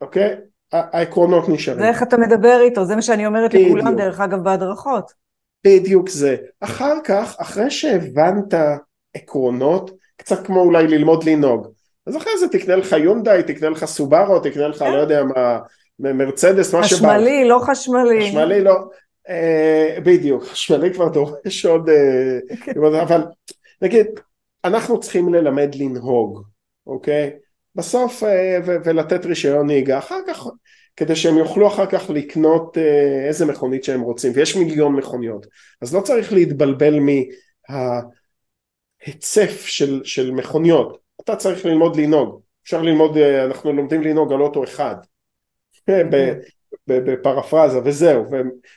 אוקיי? 0.00 0.36
העקרונות 0.72 1.48
נשארים. 1.48 1.80
זה 1.80 1.88
איך 1.88 2.02
אתה 2.02 2.16
מדבר 2.16 2.60
איתו, 2.60 2.84
זה 2.84 2.96
מה 2.96 3.02
שאני 3.02 3.26
אומרת 3.26 3.54
בדיוק. 3.54 3.78
לכולם, 3.78 3.96
דרך 3.96 4.20
אגב, 4.20 4.44
בהדרכות. 4.44 5.12
בדיוק 5.66 6.08
זה. 6.08 6.36
אחר 6.60 6.94
כך, 7.04 7.36
אחרי 7.38 7.70
שהבנת 7.70 8.54
עקרונות, 9.14 9.90
קצת 10.16 10.46
כמו 10.46 10.60
אולי 10.60 10.86
ללמוד 10.86 11.24
לנהוג. 11.24 11.66
אז 12.06 12.16
אחרי 12.16 12.32
זה 12.38 12.48
תקנה 12.48 12.76
לך 12.76 12.92
יונדאי, 12.92 13.42
תקנה 13.42 13.70
לך 13.70 13.84
סובארו, 13.84 14.40
תקנה 14.40 14.68
לך, 14.68 14.82
לא 14.82 14.98
יודע 14.98 15.24
מה, 15.24 15.58
מרצדס, 15.98 16.74
מה 16.74 16.84
שבא. 16.84 16.96
חשמלי, 16.98 17.48
לא 17.48 17.60
חשמלי. 17.66 18.28
חשמלי, 18.28 18.64
לא. 18.64 18.74
אה, 19.28 19.98
בדיוק, 20.04 20.44
חשמלי 20.44 20.94
כבר 20.94 21.08
דורש 21.08 21.66
עוד... 21.66 21.88
אה, 21.88 22.56
כן. 22.64 22.72
אבל 23.02 23.24
נגיד, 23.82 24.06
אנחנו 24.64 25.00
צריכים 25.00 25.34
ללמד 25.34 25.74
לנהוג, 25.74 26.44
אוקיי? 26.86 27.30
בסוף, 27.74 28.22
אה, 28.24 28.58
ולתת 28.64 29.26
רישיון 29.26 29.66
נהיגה, 29.66 29.98
אחר 29.98 30.20
כך, 30.26 30.46
כדי 30.96 31.16
שהם 31.16 31.38
יוכלו 31.38 31.66
אחר 31.66 31.86
כך 31.86 32.10
לקנות 32.10 32.78
איזה 33.26 33.46
מכונית 33.46 33.84
שהם 33.84 34.00
רוצים, 34.00 34.32
ויש 34.34 34.56
מיליון 34.56 34.96
מכוניות, 34.96 35.46
אז 35.82 35.94
לא 35.94 36.00
צריך 36.00 36.32
להתבלבל 36.32 36.98
מההיצף 39.00 39.66
של, 39.66 40.00
של 40.04 40.30
מכוניות, 40.30 40.98
אתה 41.24 41.36
צריך 41.36 41.66
ללמוד 41.66 41.96
לנהוג, 41.96 42.40
אפשר 42.64 42.82
ללמוד, 42.82 43.16
אה, 43.16 43.44
אנחנו 43.44 43.72
לומדים 43.72 44.02
לנהוג 44.02 44.32
על 44.32 44.40
אוטו 44.40 44.64
אחד, 44.64 44.96
בפרפרזה 46.86 47.80
וזהו, 47.84 48.24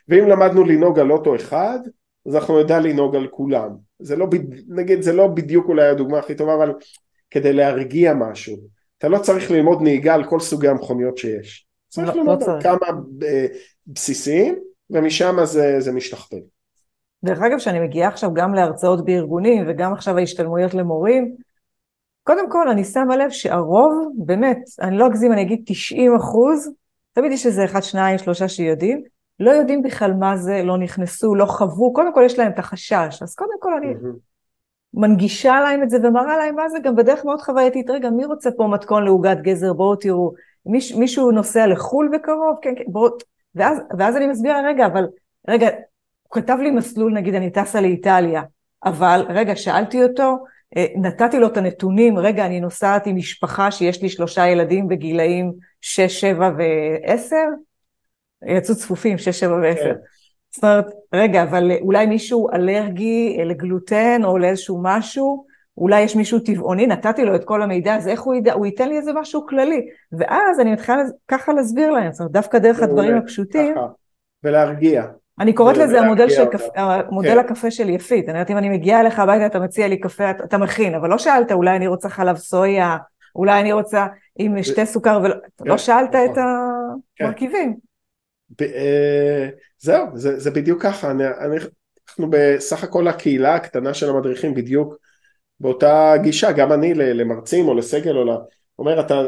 ואם 0.08 0.27
למדנו 0.27 0.63
לנהוג 0.63 0.99
על 0.99 1.12
אוטו 1.12 1.36
אחד, 1.36 1.79
אז 2.25 2.36
אנחנו 2.36 2.63
נדע 2.63 2.79
לנהוג 2.79 3.15
על 3.15 3.27
כולם, 3.27 3.69
זה 3.99 4.15
לא, 4.15 4.27
נגיד, 4.67 5.01
זה 5.01 5.13
לא 5.13 5.27
בדיוק 5.27 5.67
אולי 5.67 5.88
הדוגמה 5.88 6.19
הכי 6.19 6.36
טובה, 6.36 6.56
אבל 6.56 6.73
כדי 7.32 7.53
להרגיע 7.53 8.13
משהו, 8.13 8.58
אתה 8.97 9.08
לא 9.08 9.17
צריך 9.17 9.51
ללמוד 9.51 9.82
נהיגה 9.82 10.13
על 10.13 10.23
כל 10.23 10.39
סוגי 10.39 10.67
המכוניות 10.67 11.17
שיש, 11.17 11.65
צריך 11.89 12.08
לא, 12.10 12.15
ללמוד 12.15 12.43
לא 12.47 12.53
על 12.53 12.62
כמה 12.62 12.88
אה, 13.23 13.45
בסיסיים, 13.88 14.60
ומשם 14.89 15.38
זה, 15.43 15.79
זה 15.79 15.91
משתכפל. 15.91 16.39
דרך 17.23 17.39
אגב, 17.41 17.60
שאני 17.60 17.79
מגיעה 17.79 18.10
עכשיו 18.10 18.34
גם 18.34 18.53
להרצאות 18.53 19.06
בארגונים, 19.06 19.65
וגם 19.67 19.93
עכשיו 19.93 20.17
ההשתלמויות 20.17 20.73
למורים, 20.73 21.36
קודם 22.23 22.49
כל, 22.49 22.69
אני 22.69 22.83
שמה 22.83 23.17
לב 23.17 23.29
שהרוב, 23.29 24.12
באמת, 24.15 24.57
אני 24.81 24.97
לא 24.97 25.07
אגזים, 25.07 25.31
אני 25.31 25.41
אגיד 25.41 25.62
90 25.65 26.15
אחוז, 26.15 26.71
תמיד 27.13 27.31
יש 27.31 27.45
איזה 27.45 27.65
אחד, 27.65 27.81
שניים, 27.81 28.17
שלושה 28.17 28.47
שיודעים, 28.47 29.03
לא 29.39 29.51
יודעים 29.51 29.83
בכלל 29.83 30.13
מה 30.13 30.38
זה, 30.38 30.63
לא 30.63 30.77
נכנסו, 30.77 31.36
לא 31.36 31.45
חוו, 31.45 31.93
קודם 31.93 32.13
כל 32.13 32.21
יש 32.25 32.39
להם 32.39 32.51
את 32.51 32.59
החשש, 32.59 33.21
אז 33.21 33.36
קודם 33.36 33.55
כל 33.59 33.73
אני 33.73 33.93
mm-hmm. 33.93 34.17
מנגישה 34.93 35.62
להם 35.62 35.83
את 35.83 35.89
זה 35.89 35.97
ומראה 36.03 36.38
להם 36.38 36.55
מה 36.55 36.69
זה 36.69 36.79
גם 36.79 36.95
בדרך 36.95 37.25
מאוד 37.25 37.41
חווייתית, 37.41 37.89
רגע, 37.89 38.09
מי 38.09 38.25
רוצה 38.25 38.49
פה 38.57 38.67
מתכון 38.67 39.03
לעוגת 39.03 39.38
גזר, 39.41 39.73
בואו 39.73 39.95
תראו, 39.95 40.33
מיש, 40.65 40.93
מישהו 40.93 41.31
נוסע 41.31 41.67
לחו"ל 41.67 42.09
בקרוב, 42.13 42.57
כן, 42.62 42.73
כן, 42.77 42.83
בואו, 42.88 43.12
ואז, 43.55 43.77
ואז 43.97 44.17
אני 44.17 44.27
מסבירה, 44.27 44.62
רגע, 44.62 44.86
אבל, 44.86 45.07
רגע, 45.47 45.67
הוא 46.23 46.31
כתב 46.31 46.57
לי 46.62 46.71
מסלול, 46.71 47.13
נגיד, 47.13 47.36
אני 47.36 47.49
טסה 47.49 47.81
לאיטליה, 47.81 48.41
אבל, 48.86 49.25
רגע, 49.29 49.55
שאלתי 49.55 50.03
אותו, 50.03 50.43
נתתי 50.95 51.39
לו 51.39 51.47
את 51.47 51.57
הנתונים, 51.57 52.19
רגע, 52.19 52.45
אני 52.45 52.59
נוסעת 52.59 53.07
עם 53.07 53.15
משפחה 53.15 53.71
שיש 53.71 54.01
לי 54.01 54.09
שלושה 54.09 54.47
ילדים 54.47 54.88
בגילאים 54.88 55.53
6, 55.81 56.01
7 56.21 56.51
ו-10, 56.57 57.36
יצאו 58.47 58.75
צפופים, 58.75 59.17
6, 59.17 59.29
7 59.39 59.55
ו-10. 59.55 59.75
כן. 59.75 59.93
זאת 60.51 60.63
אומרת, 60.63 60.86
רגע, 61.13 61.43
אבל 61.43 61.71
אולי 61.81 62.05
מישהו 62.05 62.49
אלרגי 62.53 63.38
לגלוטן 63.45 64.21
או 64.23 64.38
לאיזשהו 64.38 64.79
משהו, 64.83 65.45
אולי 65.77 66.01
יש 66.01 66.15
מישהו 66.15 66.39
טבעוני, 66.39 66.88
נתתי 66.88 67.25
לו 67.25 67.36
את 67.36 67.43
כל 67.43 67.62
המידע, 67.62 67.95
אז 67.95 68.07
איך 68.07 68.21
הוא 68.21 68.36
ידע, 68.36 68.53
הוא 68.53 68.65
ייתן 68.65 68.89
לי 68.89 68.97
איזה 68.97 69.13
משהו 69.13 69.47
כללי. 69.47 69.88
ואז 70.12 70.59
אני 70.59 70.71
מתחילה 70.73 70.97
ככה 71.27 71.53
להסביר 71.53 71.91
להם, 71.91 72.12
זאת 72.12 72.19
אומרת, 72.19 72.31
דווקא 72.31 72.59
דרך 72.59 72.83
הדברים 72.83 73.17
הפשוטים. 73.17 73.75
ככה. 73.75 73.88
ולהרגיע. 74.43 75.03
אני 75.39 75.54
קוראת 75.54 75.78
לזה 75.78 76.02
המודל, 76.02 76.30
של 76.30 76.46
קפ... 76.46 76.62
המודל 76.76 77.34
כן. 77.34 77.39
הקפה 77.39 77.72
של 77.72 77.89
יפית. 77.89 78.30
אני 78.30 78.38
יודעת, 78.38 78.52
אם 78.52 78.58
אני 78.58 78.69
מגיעה 78.69 79.00
אליך 79.00 79.19
הביתה, 79.19 79.46
אתה 79.46 79.60
מציע 79.60 79.88
לי 79.88 80.00
קפה, 80.00 80.32
אתה 80.32 80.58
מכין, 80.58 80.96
אבל 80.96 81.10
לא 81.10 81.17
שאלת, 81.17 81.52
אולי 81.52 81.76
אני 81.76 81.88
רוצה 81.88 82.10
חלב 82.10 82.38
סויה, 82.38 82.98
אולי 83.36 83.62
אני 83.62 83.72
רוצה 83.72 84.08
עם 84.39 84.63
שתי 84.63 84.86
סוכר, 84.86 85.19
ולא 85.24 85.36
כן, 85.58 85.65
לא 85.65 85.78
שאלת 85.78 86.15
נכון. 86.15 86.34
את 86.34 86.38
המרכיבים. 87.22 87.76
כן. 88.58 88.65
אה, 88.65 89.50
זהו, 89.80 90.08
זה, 90.13 90.39
זה 90.39 90.52
בדיוק 90.52 90.82
ככה. 90.82 91.12
אני, 91.12 91.24
אני, 91.28 91.56
אנחנו 92.10 92.30
בסך 92.30 92.84
הכל 92.84 93.08
הקהילה 93.08 93.56
הקטנה 93.56 93.93
של 93.93 94.10
המדריכים 94.10 94.54
בדיוק 94.54 94.96
באותה 95.60 96.13
גישה, 96.22 96.52
גם 96.52 96.74
אני 96.74 96.93
למרצים 96.93 97.67
או 97.67 97.74
לסגל 97.74 98.17
או 98.17 98.24
ל... 98.24 98.30
אומר, 98.80 99.00
אתה 99.00 99.22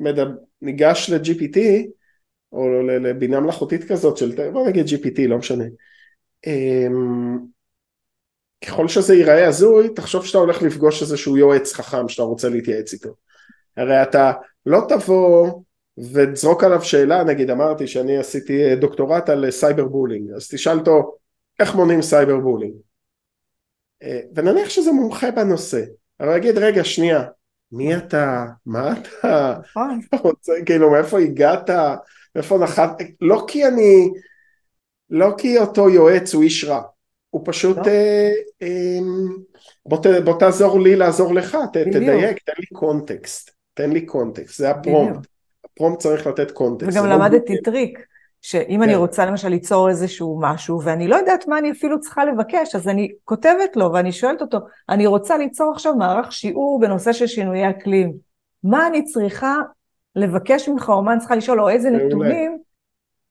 מדבר, 0.00 0.30
ניגש 0.62 1.10
ל-GPT, 1.10 1.58
או 2.54 2.82
לבינה 2.82 3.40
מלאכותית 3.40 3.84
כזאת 3.84 4.16
של, 4.16 4.50
בוא 4.50 4.68
נגיד 4.68 4.86
GPT, 4.86 5.28
לא 5.28 5.38
משנה. 5.38 5.64
אמ, 6.46 7.38
ככל 8.66 8.88
שזה 8.88 9.14
ייראה 9.14 9.48
הזוי, 9.48 9.88
תחשוב 9.94 10.26
שאתה 10.26 10.38
הולך 10.38 10.62
לפגוש 10.62 11.02
איזשהו 11.02 11.36
יועץ 11.36 11.72
חכם 11.72 12.08
שאתה 12.08 12.22
רוצה 12.22 12.48
להתייעץ 12.48 12.92
איתו. 12.92 13.14
הרי 13.76 14.02
אתה 14.02 14.32
לא 14.66 14.80
תבוא 14.88 15.50
ותזרוק 16.12 16.64
עליו 16.64 16.82
שאלה, 16.82 17.24
נגיד 17.24 17.50
אמרתי 17.50 17.86
שאני 17.86 18.18
עשיתי 18.18 18.76
דוקטורט 18.76 19.28
על 19.28 19.50
cyber 19.50 19.84
bullying, 19.84 20.30
אז 20.30 20.48
תשאל 20.48 20.78
אותו 20.78 21.16
איך 21.60 21.74
מונעים 21.74 22.02
cyber 22.02 22.40
bullying. 22.40 22.74
אה, 24.02 24.20
ונניח 24.34 24.68
שזה 24.68 24.92
מומחה 24.92 25.30
בנושא, 25.30 25.82
אבל 26.20 26.36
אגיד 26.36 26.58
רגע 26.58 26.84
שנייה, 26.84 27.24
מי 27.72 27.96
אתה? 27.96 28.44
מה 28.66 28.92
אתה? 28.92 29.54
נכון. 30.12 30.34
כאילו 30.66 30.90
מאיפה 30.90 31.18
הגעת? 31.18 31.70
מאיפה 32.34 32.58
נחת? 32.58 33.02
לא 33.20 33.44
כי 33.48 33.66
אני, 33.66 34.10
לא 35.10 35.34
כי 35.38 35.58
אותו 35.58 35.90
יועץ 35.90 36.34
הוא 36.34 36.42
איש 36.42 36.64
רע, 36.64 36.82
הוא 37.30 37.42
פשוט, 37.44 37.76
לא. 37.76 37.82
אה, 37.86 38.30
אה, 38.62 38.98
בוא, 39.86 39.98
ת, 39.98 40.06
בוא 40.24 40.38
תעזור 40.38 40.80
לי 40.80 40.96
לעזור 40.96 41.34
לך, 41.34 41.58
ת, 41.72 41.76
תדייק, 41.76 42.38
תן 42.38 42.52
לי 42.58 42.66
context, 42.72 43.50
תן 43.74 43.90
לי 43.90 44.06
context, 44.06 44.58
זה 44.58 44.70
ה 44.70 44.77
prompt, 44.77 45.26
ה 45.64 45.69
prompt 45.69 45.98
צריך 45.98 46.26
לתת 46.26 46.50
context. 46.50 46.92
וגם 46.92 47.06
לא 47.06 47.14
למדתי 47.14 47.54
לא 47.54 47.60
טריק, 47.64 47.98
שאם 48.42 48.76
כן. 48.76 48.82
אני 48.82 48.94
רוצה 48.94 49.26
למשל 49.26 49.48
ליצור 49.48 49.88
איזשהו 49.88 50.38
משהו, 50.42 50.80
ואני 50.84 51.08
לא 51.08 51.16
יודעת 51.16 51.48
מה 51.48 51.58
אני 51.58 51.70
אפילו 51.70 52.00
צריכה 52.00 52.24
לבקש, 52.24 52.74
אז 52.74 52.88
אני 52.88 53.12
כותבת 53.24 53.76
לו 53.76 53.92
ואני 53.92 54.12
שואלת 54.12 54.42
אותו, 54.42 54.58
אני 54.88 55.06
רוצה 55.06 55.38
ליצור 55.38 55.72
עכשיו 55.72 55.94
מערך 55.94 56.32
שיעור 56.32 56.80
בנושא 56.80 57.12
של 57.12 57.26
שינויי 57.26 57.70
אקלים. 57.70 58.12
מה 58.64 58.86
אני 58.86 59.04
צריכה 59.04 59.56
לבקש 60.16 60.68
ממך, 60.68 60.88
או 60.88 61.02
מה 61.02 61.12
אני 61.12 61.20
צריכה 61.20 61.36
לשאול, 61.36 61.60
או 61.60 61.68
איזה 61.68 61.90
נתונים, 61.90 62.58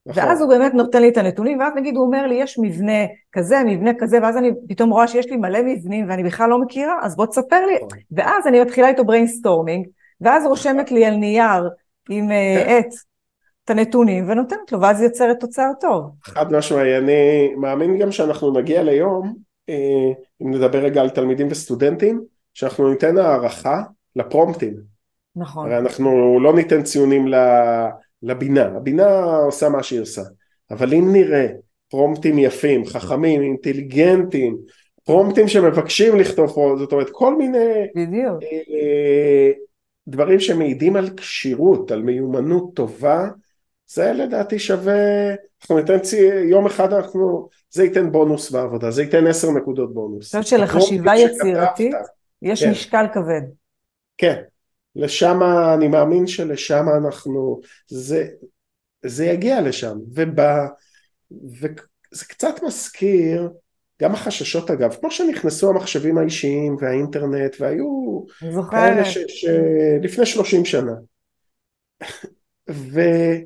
נכון. 0.05 0.23
ואז 0.23 0.41
הוא 0.41 0.49
באמת 0.49 0.73
נותן 0.73 1.01
לי 1.01 1.09
את 1.09 1.17
הנתונים, 1.17 1.59
ואז 1.59 1.73
נגיד 1.75 1.95
הוא 1.95 2.05
אומר 2.05 2.27
לי, 2.27 2.35
יש 2.35 2.59
מבנה 2.61 3.05
כזה, 3.31 3.63
מבנה 3.65 3.91
כזה, 3.99 4.19
ואז 4.21 4.37
אני 4.37 4.51
פתאום 4.69 4.89
רואה 4.89 5.07
שיש 5.07 5.25
לי 5.25 5.37
מלא 5.37 5.59
מבנים 5.61 6.09
ואני 6.09 6.23
בכלל 6.23 6.49
לא 6.49 6.61
מכירה, 6.61 6.99
אז 7.01 7.15
בוא 7.15 7.25
תספר 7.25 7.65
לי. 7.65 7.75
נכון. 7.75 7.97
ואז 8.11 8.47
אני 8.47 8.61
מתחילה 8.61 8.87
איתו 8.87 9.05
brainstorming, 9.05 9.87
ואז 10.21 10.45
רושמת 10.45 10.91
לי 10.91 11.05
על 11.05 11.15
נייר 11.15 11.69
עם 12.09 12.31
אה, 12.31 12.63
כן. 12.65 12.69
עט 12.69 12.93
את 13.65 13.69
הנתונים 13.69 14.29
ונותנת 14.29 14.71
לו, 14.71 14.81
ואז 14.81 15.01
יוצרת 15.01 15.39
תוצר 15.39 15.71
טוב. 15.79 16.11
חד 16.23 16.53
משמעי, 16.53 16.97
אני 16.97 17.53
מאמין 17.57 17.97
גם 17.97 18.11
שאנחנו 18.11 18.51
נגיע 18.51 18.83
ליום, 18.83 19.35
אה, 19.69 20.11
אם 20.41 20.53
נדבר 20.53 20.79
רגע 20.79 21.01
על 21.01 21.09
תלמידים 21.09 21.47
וסטודנטים, 21.49 22.21
שאנחנו 22.53 22.89
ניתן 22.89 23.17
הערכה 23.17 23.81
לפרומפטים. 24.15 24.92
נכון. 25.35 25.65
הרי 25.65 25.77
אנחנו 25.77 26.39
לא 26.39 26.55
ניתן 26.55 26.83
ציונים 26.83 27.25
לבינה, 28.23 28.65
הבינה 28.65 29.23
עושה 29.23 29.69
מה 29.69 29.83
שהיא 29.83 30.01
עושה, 30.01 30.21
אבל 30.71 30.93
אם 30.93 31.13
נראה 31.13 31.47
פרומפטים 31.89 32.39
יפים, 32.39 32.85
חכמים, 32.85 33.41
אינטליגנטים, 33.41 34.57
פרומפטים 35.03 35.47
שמבקשים 35.47 36.15
לכתוב 36.19 36.77
זאת 36.77 36.91
אומרת 36.91 37.09
כל 37.11 37.35
מיני 37.35 37.87
בדיוק. 37.95 38.43
אה, 38.43 39.51
דברים 40.07 40.39
שמעידים 40.39 40.95
על 40.95 41.09
כשירות, 41.17 41.91
על 41.91 42.01
מיומנות 42.01 42.73
טובה, 42.73 43.27
זה 43.87 44.13
לדעתי 44.13 44.59
שווה, 44.59 45.29
אנחנו 45.61 45.77
ניתן 45.77 45.99
צי, 45.99 46.21
יום 46.49 46.65
אחד 46.65 46.93
אנחנו, 46.93 47.49
זה 47.69 47.83
ייתן 47.83 48.11
בונוס 48.11 48.51
בעבודה, 48.51 48.91
זה 48.91 49.03
ייתן 49.03 49.27
עשר 49.27 49.51
נקודות 49.51 49.93
בונוס. 49.93 50.35
אני 50.35 50.43
חושבת 50.43 50.59
שלחשיבה 50.59 51.15
יצירתית 51.15 51.95
יש 52.41 52.63
כן. 52.63 52.71
משקל 52.71 53.05
כבד. 53.13 53.41
כן, 54.17 54.41
לשם, 54.95 55.39
אני 55.73 55.87
מאמין 55.87 56.27
שלשם 56.27 56.85
אנחנו, 56.97 57.61
זה, 57.87 58.27
זה 59.05 59.25
יגיע 59.25 59.61
לשם, 59.61 59.97
ובא, 60.15 60.67
וזה 61.31 62.25
קצת 62.25 62.55
מזכיר, 62.63 63.49
גם 64.01 64.13
החששות 64.13 64.71
אגב, 64.71 64.95
כמו 64.95 65.11
שנכנסו 65.11 65.69
המחשבים 65.69 66.17
האישיים 66.17 66.75
והאינטרנט 66.79 67.55
והיו 67.59 68.23
כאלה 68.71 69.03
שלפני 69.05 70.25
שלושים 70.25 70.65
שנה. 70.65 70.93
וזה 72.67 73.41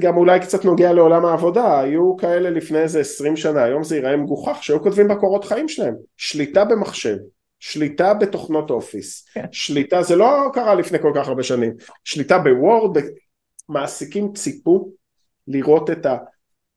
גם 0.00 0.16
אולי 0.16 0.40
קצת 0.40 0.64
נוגע 0.64 0.92
לעולם 0.92 1.24
העבודה, 1.24 1.80
היו 1.80 2.16
כאלה 2.16 2.50
לפני 2.50 2.78
איזה 2.78 3.00
עשרים 3.00 3.36
שנה, 3.36 3.64
היום 3.64 3.84
זה 3.84 3.96
ייראה 3.96 4.16
מגוחך, 4.16 4.58
שהיו 4.62 4.82
כותבים 4.82 5.08
בקורות 5.08 5.44
חיים 5.44 5.68
שלהם, 5.68 5.94
שליטה 6.16 6.64
במחשב 6.64 7.16
שליטה 7.60 8.14
בתוכנות 8.14 8.70
אופיס, 8.70 9.28
כן. 9.34 9.44
שליטה, 9.52 10.02
זה 10.02 10.16
לא 10.16 10.50
קרה 10.54 10.74
לפני 10.74 10.98
כל 10.98 11.12
כך 11.14 11.28
הרבה 11.28 11.42
שנים, 11.42 11.72
שליטה 12.04 12.38
בוורד, 12.38 12.98
מעסיקים 13.68 14.32
ציפו 14.32 14.92
לראות 15.48 15.90
את, 15.90 16.06
ה, 16.06 16.16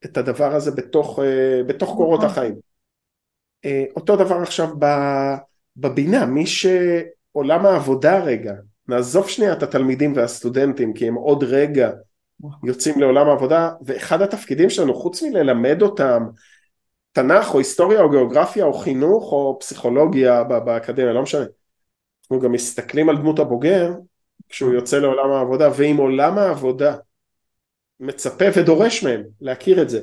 את 0.06 0.17
הדבר 0.17 0.56
הזה 0.56 0.72
בתוך, 0.72 1.20
אה, 1.20 1.63
בתוך 1.67 1.96
קורות 1.96 2.20
נכון. 2.20 2.30
החיים. 2.30 2.56
אה, 3.65 3.84
אותו 3.96 4.15
דבר 4.15 4.41
עכשיו 4.41 4.67
בבינה, 5.78 6.26
מי 6.26 6.46
שעולם 6.46 7.65
העבודה 7.65 8.24
רגע, 8.24 8.54
נעזוב 8.88 9.30
שנייה 9.30 9.54
את 9.54 9.63
התלמידים 9.63 10.13
והסטודנטים 10.15 10.94
כי 10.94 11.08
הם 11.08 11.15
עוד 11.15 11.44
רגע. 11.44 11.91
יוצאים 12.63 13.00
לעולם 13.00 13.30
העבודה 13.30 13.70
ואחד 13.86 14.22
התפקידים 14.22 14.70
שלנו 14.70 14.94
חוץ 14.94 15.24
מללמד 15.24 15.82
אותם 15.82 16.24
תנ"ך 17.12 17.54
או 17.54 17.58
היסטוריה 17.58 18.02
או 18.02 18.10
גיאוגרפיה 18.10 18.65
או 18.65 18.74
חינוך 18.74 19.32
או 19.32 19.58
פסיכולוגיה 19.60 20.43
באקדמיה, 20.43 21.13
לא 21.13 21.21
משנה. 21.21 21.45
אנחנו 22.24 22.39
גם 22.39 22.52
מסתכלים 22.52 23.10
על 23.10 23.17
דמות 23.17 23.39
הבוגר 23.39 23.91
כשהוא 24.50 24.74
יוצא 24.74 25.00
לעולם 25.00 25.32
העבודה, 25.32 25.69
ואם 25.78 25.95
עולם 25.97 26.38
העבודה 26.38 26.95
מצפה 28.00 28.45
ודורש 28.56 29.04
מהם 29.04 29.24
להכיר 29.41 29.82
את 29.82 29.89
זה, 29.89 30.02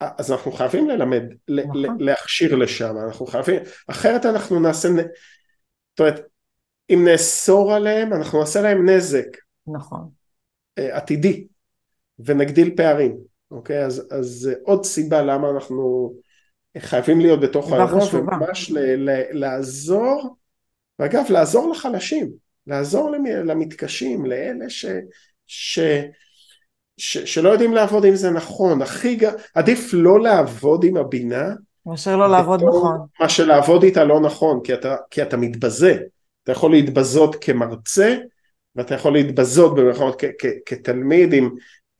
אז 0.00 0.32
אנחנו 0.32 0.52
חייבים 0.52 0.88
ללמד, 0.88 1.22
נכון. 1.48 1.96
להכשיר 2.00 2.56
לשם, 2.56 2.94
אנחנו 3.06 3.26
חייבים, 3.26 3.62
אחרת 3.86 4.26
אנחנו 4.26 4.60
נעשה, 4.60 4.88
זאת 4.88 6.00
אומרת, 6.00 6.20
אם 6.90 7.04
נאסור 7.04 7.72
עליהם, 7.72 8.12
אנחנו 8.12 8.40
נעשה 8.40 8.62
להם 8.62 8.88
נזק. 8.88 9.26
נכון. 9.66 10.08
אה, 10.78 10.96
עתידי, 10.96 11.46
ונגדיל 12.18 12.76
פערים. 12.76 13.33
אוקיי? 13.54 13.84
אז, 13.84 14.08
אז 14.10 14.50
עוד 14.62 14.84
סיבה 14.84 15.22
למה 15.22 15.50
אנחנו 15.50 16.12
חייבים 16.78 17.20
להיות 17.20 17.40
בתוך 17.40 17.72
האירוע, 17.72 18.04
וממש 18.12 18.70
ל, 18.70 18.78
ל, 18.78 19.22
לעזור, 19.30 20.36
ואגב, 20.98 21.24
לעזור 21.30 21.70
לחלשים, 21.70 22.30
לעזור 22.66 23.10
למתקשים, 23.44 24.26
לאלה 24.26 24.70
ש, 24.70 24.86
ש, 25.46 25.78
ש, 26.96 27.18
שלא 27.18 27.48
יודעים 27.48 27.74
לעבוד 27.74 28.04
עם 28.04 28.14
זה 28.14 28.30
נכון. 28.30 28.82
הכי, 28.82 29.18
עדיף 29.54 29.90
לא 29.92 30.20
לעבוד 30.20 30.84
עם 30.84 30.96
הבינה, 30.96 31.54
מאשר 31.86 32.16
לא 32.16 32.30
לעבוד 32.30 32.62
נכון. 32.62 32.98
מאשר 33.20 33.44
לעבוד 33.46 33.82
איתה 33.82 34.04
לא 34.04 34.20
נכון, 34.20 34.60
כי 34.64 34.74
אתה, 34.74 34.96
כי 35.10 35.22
אתה 35.22 35.36
מתבזה. 35.36 35.98
אתה 36.42 36.52
יכול 36.52 36.70
להתבזות 36.70 37.36
כמרצה, 37.40 38.16
ואתה 38.76 38.94
יכול 38.94 39.12
להתבזות 39.12 39.74
במירכאות 39.74 40.22
כתלמיד 40.66 41.32
עם, 41.32 41.50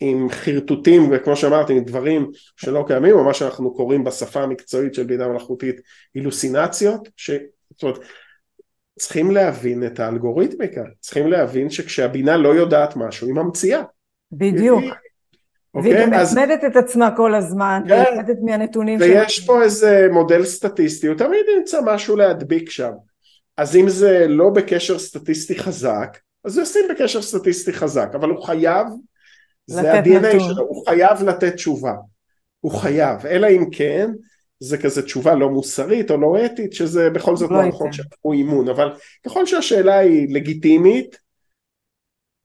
עם 0.01 0.29
חרטוטים 0.31 1.09
וכמו 1.13 1.37
שאמרתי 1.37 1.81
דברים 1.81 2.31
שלא 2.57 2.85
קיימים 2.87 3.15
או 3.15 3.25
מה 3.25 3.35
שאנחנו 3.35 3.75
קוראים 3.75 4.05
בשפה 4.05 4.43
המקצועית 4.43 4.95
של 4.95 5.05
בינה 5.05 5.29
מלאכותית 5.29 5.81
אילוסינציות 6.15 7.09
ש... 7.17 7.31
זאת 7.71 7.83
אומרת 7.83 7.99
צריכים 8.99 9.31
להבין 9.31 9.87
את 9.87 10.01
האלגוריתמיקה 10.01 10.83
צריכים 11.01 11.27
להבין 11.27 11.71
שכשהבינה 11.71 12.37
לא 12.37 12.49
יודעת 12.49 12.97
משהו 12.97 13.27
היא 13.27 13.35
ממציאה 13.35 13.83
בדיוק 14.33 14.81
היא... 14.81 14.91
והיא 15.75 15.93
אוקיי? 15.93 16.07
גם 16.07 16.15
אז... 16.15 16.33
מצמדת 16.33 16.65
את 16.65 16.77
עצמה 16.77 17.17
כל 17.17 17.35
הזמן, 17.35 17.83
כן. 17.89 18.03
מצמדת 18.03 18.37
מהנתונים 18.43 19.01
ויש 19.01 19.37
של... 19.37 19.47
פה 19.47 19.63
איזה 19.63 20.09
מודל 20.13 20.45
סטטיסטי, 20.45 21.07
הוא 21.07 21.17
תמיד 21.17 21.41
ימצא 21.57 21.81
משהו 21.85 22.17
להדביק 22.17 22.71
שם. 22.71 22.91
אז 23.57 23.77
אם 23.77 23.89
זה 23.89 24.27
לא 24.29 24.51
בקשר 24.51 24.99
סטטיסטי 24.99 25.59
חזק, 25.59 26.19
אז 26.45 26.57
הוא 26.57 26.63
ישים 26.63 26.83
בקשר 26.91 27.23
סטטיסטי 27.23 27.73
חזק, 27.73 28.09
אבל 28.15 28.29
הוא 28.29 28.43
חייב 28.43 28.87
זה 29.67 29.93
ה-DNA 29.93 30.41
שלו, 30.41 30.63
הוא 30.69 30.87
חייב 30.87 31.23
לתת 31.23 31.55
תשובה, 31.55 31.93
הוא 32.61 32.73
חייב, 32.73 33.27
אלא 33.27 33.47
אם 33.47 33.71
כן 33.71 34.11
זה 34.61 34.79
כזה 34.79 35.03
תשובה 35.03 35.35
לא 35.35 35.51
מוסרית 35.51 36.11
או 36.11 36.17
לא 36.17 36.47
אתית, 36.47 36.73
שזה 36.73 37.11
בכל 37.11 37.37
זאת 37.37 37.51
לא 37.51 37.63
ייתן. 37.63 37.93
שעברו 37.93 38.33
אימון, 38.33 38.69
אבל 38.69 38.97
ככל 39.27 39.47
שהשאלה 39.47 39.99
היא 39.99 40.35
לגיטימית, 40.35 41.19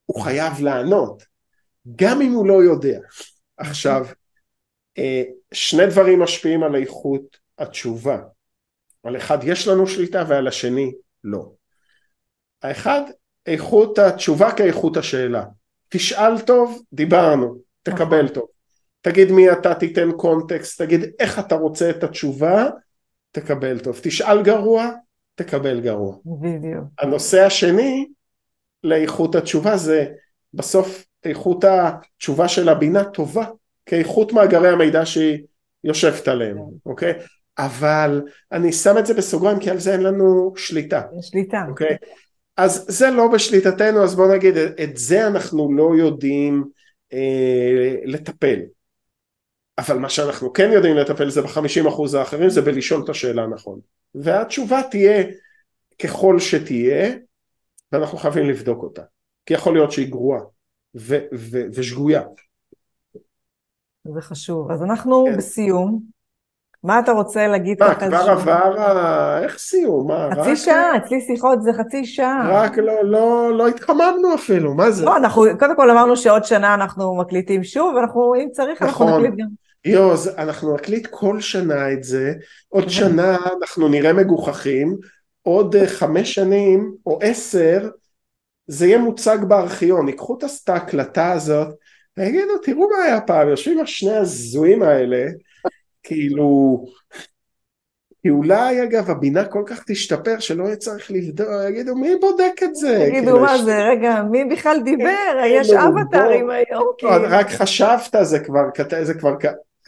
הוא 0.06 0.22
חייב 0.24 0.54
לענות, 0.62 1.24
גם 1.96 2.22
אם 2.22 2.32
הוא 2.32 2.48
לא 2.48 2.64
יודע. 2.64 3.00
עכשיו, 3.58 4.06
אה, 4.98 5.24
שני 5.54 5.86
דברים 5.88 6.20
משפיעים 6.20 6.64
על 6.64 6.76
איכות 6.76 7.38
התשובה. 7.58 8.22
על 9.04 9.18
אחד 9.18 9.38
יש 9.44 9.68
לנו 9.68 9.88
שליטה 9.88 10.24
ועל 10.28 10.48
השני 10.48 10.92
לא. 11.24 11.52
האחד, 12.62 13.02
איכות 13.46 14.00
התשובה 14.00 14.52
כאיכות 14.58 14.98
השאלה. 14.98 15.46
תשאל 15.90 16.40
טוב, 16.40 16.82
דיברנו, 16.94 17.56
תקבל 17.84 18.24
נכון. 18.24 18.28
טוב. 18.28 18.46
תגיד 19.02 19.32
מי 19.32 19.52
אתה, 19.52 19.74
תיתן 19.74 20.12
קונטקסט, 20.12 20.82
תגיד 20.82 21.02
איך 21.20 21.40
אתה 21.40 21.56
רוצה 21.56 21.90
את 21.90 22.04
התשובה, 22.04 22.70
תקבל 23.32 23.80
טוב. 23.80 24.00
תשאל 24.04 24.44
גרוע, 24.44 24.92
תקבל 25.36 25.80
גרוע. 25.80 26.16
בדיוק. 26.26 26.84
הנושא 27.00 27.46
השני 27.46 28.08
לאיכות 28.84 29.36
התשובה 29.36 29.78
זה 29.78 30.06
בסוף 30.54 31.06
איכות 31.24 31.64
התשובה 31.64 32.48
של 32.48 32.70
הבינה 32.70 33.04
טובה 33.04 33.46
כאיכות 33.86 34.34
מאגרי 34.34 34.70
המידע 34.70 35.06
שהיא 35.06 35.44
יושבת 35.84 36.28
עליהם, 36.28 36.58
אוקיי? 36.86 37.14
אבל 37.58 38.22
אני 38.52 38.72
שם 38.74 38.98
את 38.98 39.06
זה 39.06 39.14
בסוגריים 39.14 39.60
כי 39.60 39.70
על 39.70 39.80
זה 39.80 39.94
אין 39.94 40.04
לנו 40.04 40.54
שליטה, 40.56 41.02
שליטה. 41.22 41.64
אוקיי? 41.70 41.98
אז 42.60 42.86
זה 42.88 43.10
לא 43.10 43.28
בשליטתנו, 43.28 44.04
אז 44.04 44.16
בוא 44.16 44.36
נגיד 44.36 44.58
את 44.58 44.98
זה 44.98 45.28
אנחנו 45.28 45.74
לא 45.74 45.96
יודעים 45.98 46.64
אה, 47.14 47.96
לטפל. 48.06 48.60
אבל 49.78 49.98
מה 49.98 50.10
שאנחנו 50.10 50.54
כן 50.54 50.72
יודעים 50.74 50.96
לטפל 50.96 51.30
זה 51.30 51.42
בחמישים 51.42 51.88
אחוז 51.88 52.14
האחרים, 52.14 52.50
זה 52.50 52.62
בלשאול 52.62 53.04
את 53.04 53.10
השאלה 53.10 53.48
נכון. 53.48 53.80
והתשובה 54.16 54.82
תהיה 54.92 55.24
ככל 56.04 56.40
שתהיה, 56.40 57.16
ואנחנו 57.92 58.18
חייבים 58.18 58.50
לבדוק 58.50 58.84
אותה. 58.84 59.04
כי 59.46 59.54
יכול 59.54 59.74
להיות 59.74 59.92
שהיא 59.92 60.10
גרועה 60.10 60.42
ושגויה. 61.74 62.22
זה 64.04 64.22
חשוב. 64.22 64.72
אז 64.72 64.84
אנחנו 64.84 65.26
כן. 65.26 65.38
בסיום. 65.38 66.19
מה 66.84 67.00
אתה 67.00 67.12
רוצה 67.12 67.48
להגיד 67.48 67.78
מה, 67.80 67.96
ככה 67.96 68.08
כבר 68.08 68.18
איזשהו- 68.18 68.32
עבר 68.32 68.80
ה... 68.80 69.40
איך 69.44 69.58
סיום? 69.58 70.08
מה, 70.08 70.30
חצי 70.32 70.52
רק... 70.52 70.56
שעה, 70.58 70.98
אצלי 70.98 71.22
שיחות 71.22 71.62
זה 71.62 71.72
חצי 71.74 72.06
שעה. 72.06 72.50
רק 72.52 72.78
לא, 72.78 73.04
לא, 73.04 73.58
לא 73.58 73.68
התחממנו 73.68 74.36
אפילו, 74.36 74.74
מה 74.74 74.92
זה? 74.92 75.06
לא, 75.06 75.18
אנחנו, 75.18 75.44
קודם 75.60 75.76
כל 75.76 75.90
אמרנו 75.90 76.18
שעוד 76.18 76.44
שנה 76.44 76.74
אנחנו 76.74 77.16
מקליטים 77.16 77.64
שוב, 77.64 77.96
ואנחנו, 77.96 78.36
אם 78.36 78.48
צריך, 78.52 78.82
אנחנו 78.82 79.06
נכון. 79.06 79.22
נקליט 79.22 79.40
גם. 79.40 79.48
יו, 79.86 80.12
אז 80.14 80.32
אנחנו 80.38 80.76
נקליט 80.76 81.08
כל 81.12 81.42
שנה 81.42 81.92
את 81.94 82.04
זה, 82.04 82.34
עוד 82.70 82.84
כן. 82.84 82.90
שנה 82.90 83.38
אנחנו 83.62 83.88
נראה 83.88 84.14
מגוחכים, 84.14 84.98
עוד 85.42 85.76
אה, 85.76 85.88
חמש 85.88 86.34
שנים 86.34 86.94
או 87.06 87.20
עשר, 87.22 87.90
זה 88.68 88.86
יהיה 88.86 88.98
מוצג 88.98 89.38
בארכיון, 89.48 90.08
ייקחו 90.08 90.38
את 90.38 90.70
ההקלטה 90.70 91.32
הזאת, 91.32 91.68
ויגידו, 92.18 92.58
תראו 92.64 92.90
מה 92.90 93.04
היה 93.04 93.22
פעם, 93.22 93.50
יושבים 93.50 93.80
השני 93.80 94.16
הזויים 94.16 94.84
האלה, 94.84 95.26
כאילו, 96.04 96.86
כי 98.22 98.30
אולי 98.30 98.84
אגב 98.84 99.10
הבינה 99.10 99.46
כל 99.46 99.64
כך 99.66 99.84
תשתפר 99.88 100.40
שלא 100.40 100.64
יהיה 100.64 100.76
צריך 100.76 101.12
לבדוק, 101.12 101.48
יגידו 101.70 101.96
מי 101.96 102.16
בודק 102.22 102.64
את 102.64 102.76
זה? 102.76 103.08
כאילו, 103.12 103.40
מה 103.40 103.56
יש- 103.56 103.62
זה, 103.62 103.78
רגע, 103.84 104.24
מי 104.32 104.46
בכלל 104.46 104.82
דיבר? 104.84 105.10
יש 105.48 105.68
כאילו, 105.68 105.82
בוא. 105.92 106.02
אבטרים 106.02 106.50
היום, 106.50 106.92
כאילו. 106.98 107.12
רק 107.30 107.50
חשבת 107.50 108.16
זה 108.24 108.40
כבר, 108.40 108.62
זה 109.04 109.14
כבר, 109.14 109.32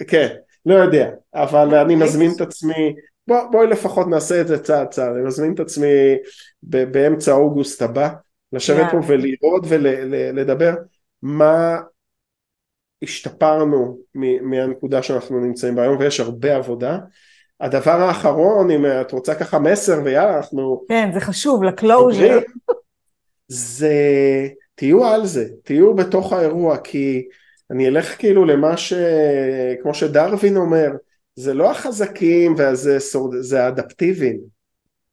כן, 0.08 0.28
לא 0.66 0.76
יודע, 0.76 1.10
אבל 1.34 1.76
אני 1.76 1.96
מזמין 1.96 2.32
את 2.36 2.42
עצמי, 2.42 2.94
בוא, 3.28 3.38
בואי 3.52 3.68
לפחות 3.68 4.08
נעשה 4.08 4.42
את 4.42 4.48
זה 4.48 4.64
צעד 4.64 4.88
צעד, 4.88 5.16
אני 5.16 5.26
מזמין 5.26 5.54
את 5.54 5.60
עצמי 5.60 5.88
ב- 6.64 6.84
באמצע 6.92 7.32
אוגוסט 7.32 7.82
הבא, 7.82 8.10
לשבת 8.54 8.92
פה 8.92 8.98
יאללה. 8.98 9.08
ולראות 9.08 9.64
ולדבר 9.68 10.74
מה 11.22 11.80
השתפרנו 13.04 13.98
מהנקודה 14.42 15.04
שאנחנו 15.04 15.40
נמצאים 15.40 15.76
בה 15.76 15.82
היום, 15.82 15.98
ויש 15.98 16.20
הרבה 16.20 16.56
עבודה. 16.56 16.98
הדבר 17.62 18.02
האחרון, 18.02 18.72
אם 18.72 18.86
את 18.86 19.12
רוצה 19.12 19.36
ככה 19.36 19.60
מסר 19.60 20.02
ויאללה, 20.04 20.38
אנחנו 20.38 20.84
כן, 20.88 21.10
זה 21.14 21.20
חשוב, 21.20 21.64
לקלוז'ר. 21.64 22.40
זה 23.48 23.94
תהיו 24.76 25.06
על 25.06 25.26
זה, 25.26 25.46
תהיו 25.64 25.96
בתוך 25.96 26.34
האירוע 26.34 26.78
כי 26.78 27.28
אני 27.72 27.88
אלך 27.88 28.18
כאילו 28.20 28.46
למה 28.46 28.78
ש... 28.78 28.94
כמו 29.82 29.94
שדרווין 29.94 30.58
אומר, 30.58 30.92
זה 31.36 31.54
לא 31.54 31.72
החזקים 31.72 32.56
וזה. 32.58 32.98
זה 33.40 33.64
האדפטיביים, 33.64 34.40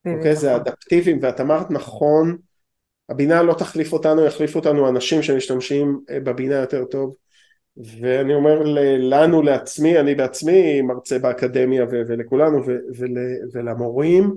אוקיי? 0.06 0.36
זה 0.36 0.52
האדפטיביים 0.52 1.18
ואת 1.22 1.40
אמרת 1.40 1.70
נכון, 1.70 2.36
הבינה 3.08 3.42
לא 3.42 3.54
תחליף 3.54 3.92
אותנו, 3.92 4.24
יחליף 4.24 4.56
אותנו 4.56 4.88
אנשים 4.88 5.22
שמשתמשים 5.22 6.00
אה, 6.10 6.20
בבינה 6.20 6.54
יותר 6.54 6.84
טוב 6.84 7.14
ואני 7.84 8.34
אומר 8.34 8.62
לנו, 8.98 9.42
לעצמי, 9.42 10.00
אני 10.00 10.14
בעצמי 10.14 10.82
מרצה 10.82 11.18
באקדמיה 11.18 11.84
ו- 11.84 12.02
ולכולנו 12.08 12.66
ו- 12.66 12.78
ול- 12.96 13.36
ולמורים, 13.52 14.36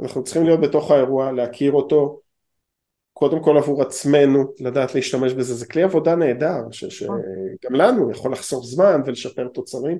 אנחנו 0.00 0.24
צריכים 0.24 0.44
להיות 0.44 0.60
בתוך 0.60 0.90
האירוע, 0.90 1.32
להכיר 1.32 1.72
אותו, 1.72 2.20
קודם 3.12 3.42
כל 3.42 3.56
עבור 3.56 3.82
עצמנו, 3.82 4.44
לדעת 4.60 4.94
להשתמש 4.94 5.32
בזה, 5.32 5.54
זה 5.54 5.66
כלי 5.66 5.82
עבודה 5.82 6.16
נהדר, 6.16 6.62
ש- 6.70 6.84
שגם 6.84 7.74
לנו 7.74 8.10
יכול 8.10 8.32
לחסוך 8.32 8.66
זמן 8.66 9.00
ולשפר 9.06 9.48
תוצרים, 9.48 9.98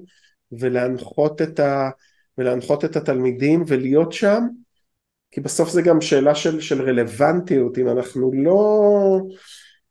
ולהנחות 0.53 1.43
את, 1.43 1.61
ה- 1.61 1.91
ולהנחות 2.39 2.85
את 2.85 2.97
התלמידים 2.97 3.65
ולהיות 3.67 4.13
שם, 4.13 4.47
כי 5.31 5.41
בסוף 5.41 5.71
זה 5.71 5.83
גם 5.83 6.01
שאלה 6.01 6.35
של, 6.35 6.61
של 6.61 6.83
רלוונטיות, 6.83 7.79
אם 7.79 7.89
אנחנו 7.89 8.31
לא, 8.35 9.21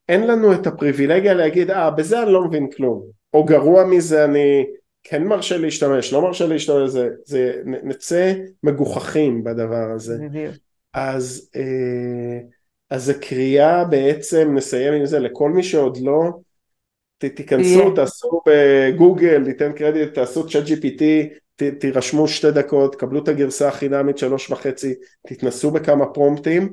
אין 0.10 0.28
לנו 0.28 0.54
את 0.54 0.68
הפריבילגיה 0.68 1.34
להגיד, 1.34 1.72
אה, 1.72 1.92
בזה 1.92 2.24
אני 2.24 2.34
לא 2.34 2.46
מבין 2.46 2.70
כלום, 2.70 3.04
או 3.34 3.44
גרוע 3.44 3.86
מזה 3.86 4.26
אני 4.26 4.66
כן 5.04 5.24
מרשה 5.24 5.58
להשתמש, 5.58 6.14
לא 6.14 6.22
מרשה 6.22 6.48
להשתמש, 6.48 6.90
זה, 6.90 7.10
זה 7.26 7.62
נצא 7.66 8.34
מגוחכים 8.64 9.44
בדבר 9.44 9.92
הזה. 9.96 10.18
בדיוק. 10.22 10.56
אז, 10.94 11.50
אה, 11.56 12.40
אז 12.90 13.04
זה 13.04 13.14
קריאה 13.14 13.86
בעצם, 13.86 14.52
נסיים 14.56 14.94
עם 14.94 15.06
זה, 15.06 15.20
לכל 15.20 15.50
מי 15.50 15.64
שעוד 15.64 15.98
לא, 16.02 16.32
ת, 17.18 17.26
תיכנסו. 17.26 17.92
תעשו 17.96 18.42
בגוגל, 18.48 19.38
ניתן 19.38 19.72
קרדיט, 19.72 20.14
תעשו 20.14 20.48
צ'אט 20.48 20.64
GPT, 20.64 21.04
ת, 21.56 21.64
תירשמו 21.64 22.28
שתי 22.28 22.52
דקות, 22.52 22.96
קבלו 22.96 23.24
את 23.24 23.28
הגרסה 23.28 23.68
החינמית 23.68 24.18
שלוש 24.18 24.52
וחצי, 24.52 24.94
תתנסו 25.28 25.72
בכמה 25.72 26.06
פרומפטים. 26.06 26.70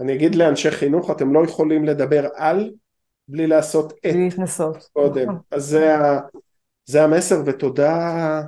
אני 0.00 0.14
אגיד 0.14 0.34
לאנשי 0.34 0.70
חינוך, 0.70 1.10
אתם 1.10 1.34
לא 1.34 1.44
יכולים 1.44 1.84
לדבר 1.84 2.28
על 2.34 2.70
בלי 3.28 3.46
לעשות 3.46 3.92
את 3.92 4.12
בלי 4.12 4.24
להתנסות. 4.24 4.88
קודם. 4.92 5.22
נכון. 5.22 5.38
אז 5.50 5.64
זה, 5.64 5.96
ה, 5.96 6.20
זה 6.84 7.04
המסר, 7.04 7.42
ותודה 7.46 8.42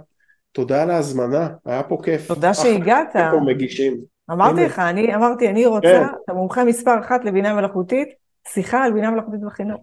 תודה 0.52 0.82
על 0.82 0.90
ההזמנה, 0.90 1.48
היה 1.64 1.82
פה 1.82 1.98
כיף. 2.04 2.28
תודה 2.28 2.54
שהגעת. 2.54 3.12
פה 3.12 3.40
מגישים. 3.46 4.00
אמרתי. 4.30 4.64
לך, 4.64 4.78
אני 4.78 5.14
אמרתי, 5.14 5.48
אני 5.48 5.66
רוצה, 5.66 5.86
כן. 5.86 6.14
אתה 6.24 6.32
מומחה 6.32 6.64
מספר 6.64 7.00
אחת 7.00 7.24
לבינה 7.24 7.54
מלאכותית, 7.54 8.08
שיחה 8.48 8.84
על 8.84 8.92
בינה 8.92 9.10
מלאכותית 9.10 9.40
בחינוך. 9.40 9.80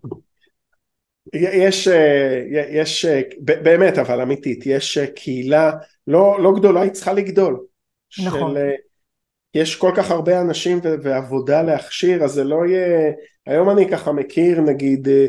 יש, 1.33 1.87
אה, 1.87 2.43
יש, 2.49 3.05
אה, 3.05 3.21
באמת 3.39 3.97
אבל 3.97 4.21
אמיתית, 4.21 4.63
יש 4.65 4.97
אה, 4.97 5.07
קהילה 5.07 5.71
לא, 6.07 6.37
לא 6.43 6.53
גדולה, 6.55 6.81
היא 6.81 6.91
צריכה 6.91 7.13
לגדול. 7.13 7.59
נכון. 8.25 8.55
של, 8.55 8.71
יש 9.57 9.75
כל 9.75 9.91
כך 9.95 10.11
הרבה 10.11 10.41
אנשים 10.41 10.79
ו- 10.83 10.95
ועבודה 11.01 11.61
להכשיר, 11.61 12.23
אז 12.23 12.31
זה 12.31 12.43
לא 12.43 12.65
יהיה, 12.65 13.11
היום 13.45 13.69
אני 13.69 13.89
ככה 13.89 14.11
מכיר 14.11 14.61
נגיד 14.61 15.07
אה, 15.07 15.25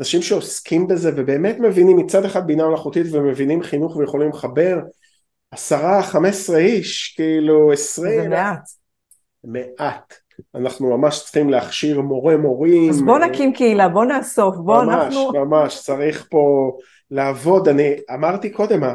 אנשים 0.00 0.22
שעוסקים 0.22 0.86
בזה 0.86 1.10
ובאמת 1.16 1.58
מבינים 1.58 1.96
מצד 1.96 2.24
אחד 2.24 2.46
בינה 2.46 2.68
מלאכותית 2.68 3.06
ומבינים 3.12 3.62
חינוך 3.62 3.96
ויכולים 3.96 4.28
לחבר 4.28 4.78
עשרה, 5.50 6.02
חמש 6.02 6.34
עשרה 6.34 6.58
איש, 6.58 7.14
כאילו 7.16 7.72
עשרים, 7.72 8.22
זה 8.22 8.28
מעט. 8.28 8.68
מעט. 9.44 10.14
אנחנו 10.54 10.98
ממש 10.98 11.22
צריכים 11.24 11.50
להכשיר 11.50 12.00
מורה 12.00 12.36
מורים. 12.36 12.90
אז 12.90 13.02
בוא 13.02 13.18
נקים 13.18 13.52
קהילה, 13.52 13.88
בוא 13.88 14.04
נאסוף, 14.04 14.56
בוא 14.56 14.84
ממש, 14.84 15.04
אנחנו... 15.04 15.32
ממש, 15.32 15.80
צריך 15.82 16.26
פה 16.30 16.76
לעבוד, 17.10 17.68
אני 17.68 17.94
אמרתי 18.14 18.50
קודם, 18.50 18.84
אה, 18.84 18.94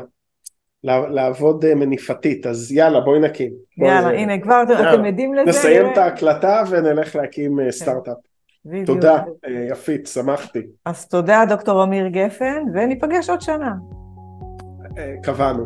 לעבוד 0.84 1.66
אה, 1.66 1.76
מניפתית, 1.76 2.46
אז 2.46 2.72
יאללה 2.72 3.00
בואי 3.00 3.20
נקים. 3.20 3.52
בואי, 3.78 3.92
יאללה, 3.92 4.08
אה, 4.10 4.20
הנה, 4.20 4.40
כבר 4.40 4.64
יאללה. 4.70 4.94
אתם 4.94 5.06
עדים 5.06 5.34
לזה. 5.34 5.50
נסיים. 5.50 5.86
את 5.94 5.98
ההקלטה 5.98 6.64
ונלך 6.70 7.16
להקים 7.16 7.60
אה, 7.60 7.72
סטארט-אפ. 7.72 8.18
בדיוק. 8.66 8.88
תודה, 8.88 9.16
אה, 9.18 9.66
יפית, 9.70 10.08
שמחתי. 10.08 10.62
אז 10.86 11.08
תודה, 11.08 11.44
דוקטור 11.50 11.84
אמיר 11.84 12.08
גפן, 12.08 12.64
וניפגש 12.74 13.30
עוד 13.30 13.42
שנה. 13.42 13.74
אה, 14.98 15.14
קבענו. 15.24 15.66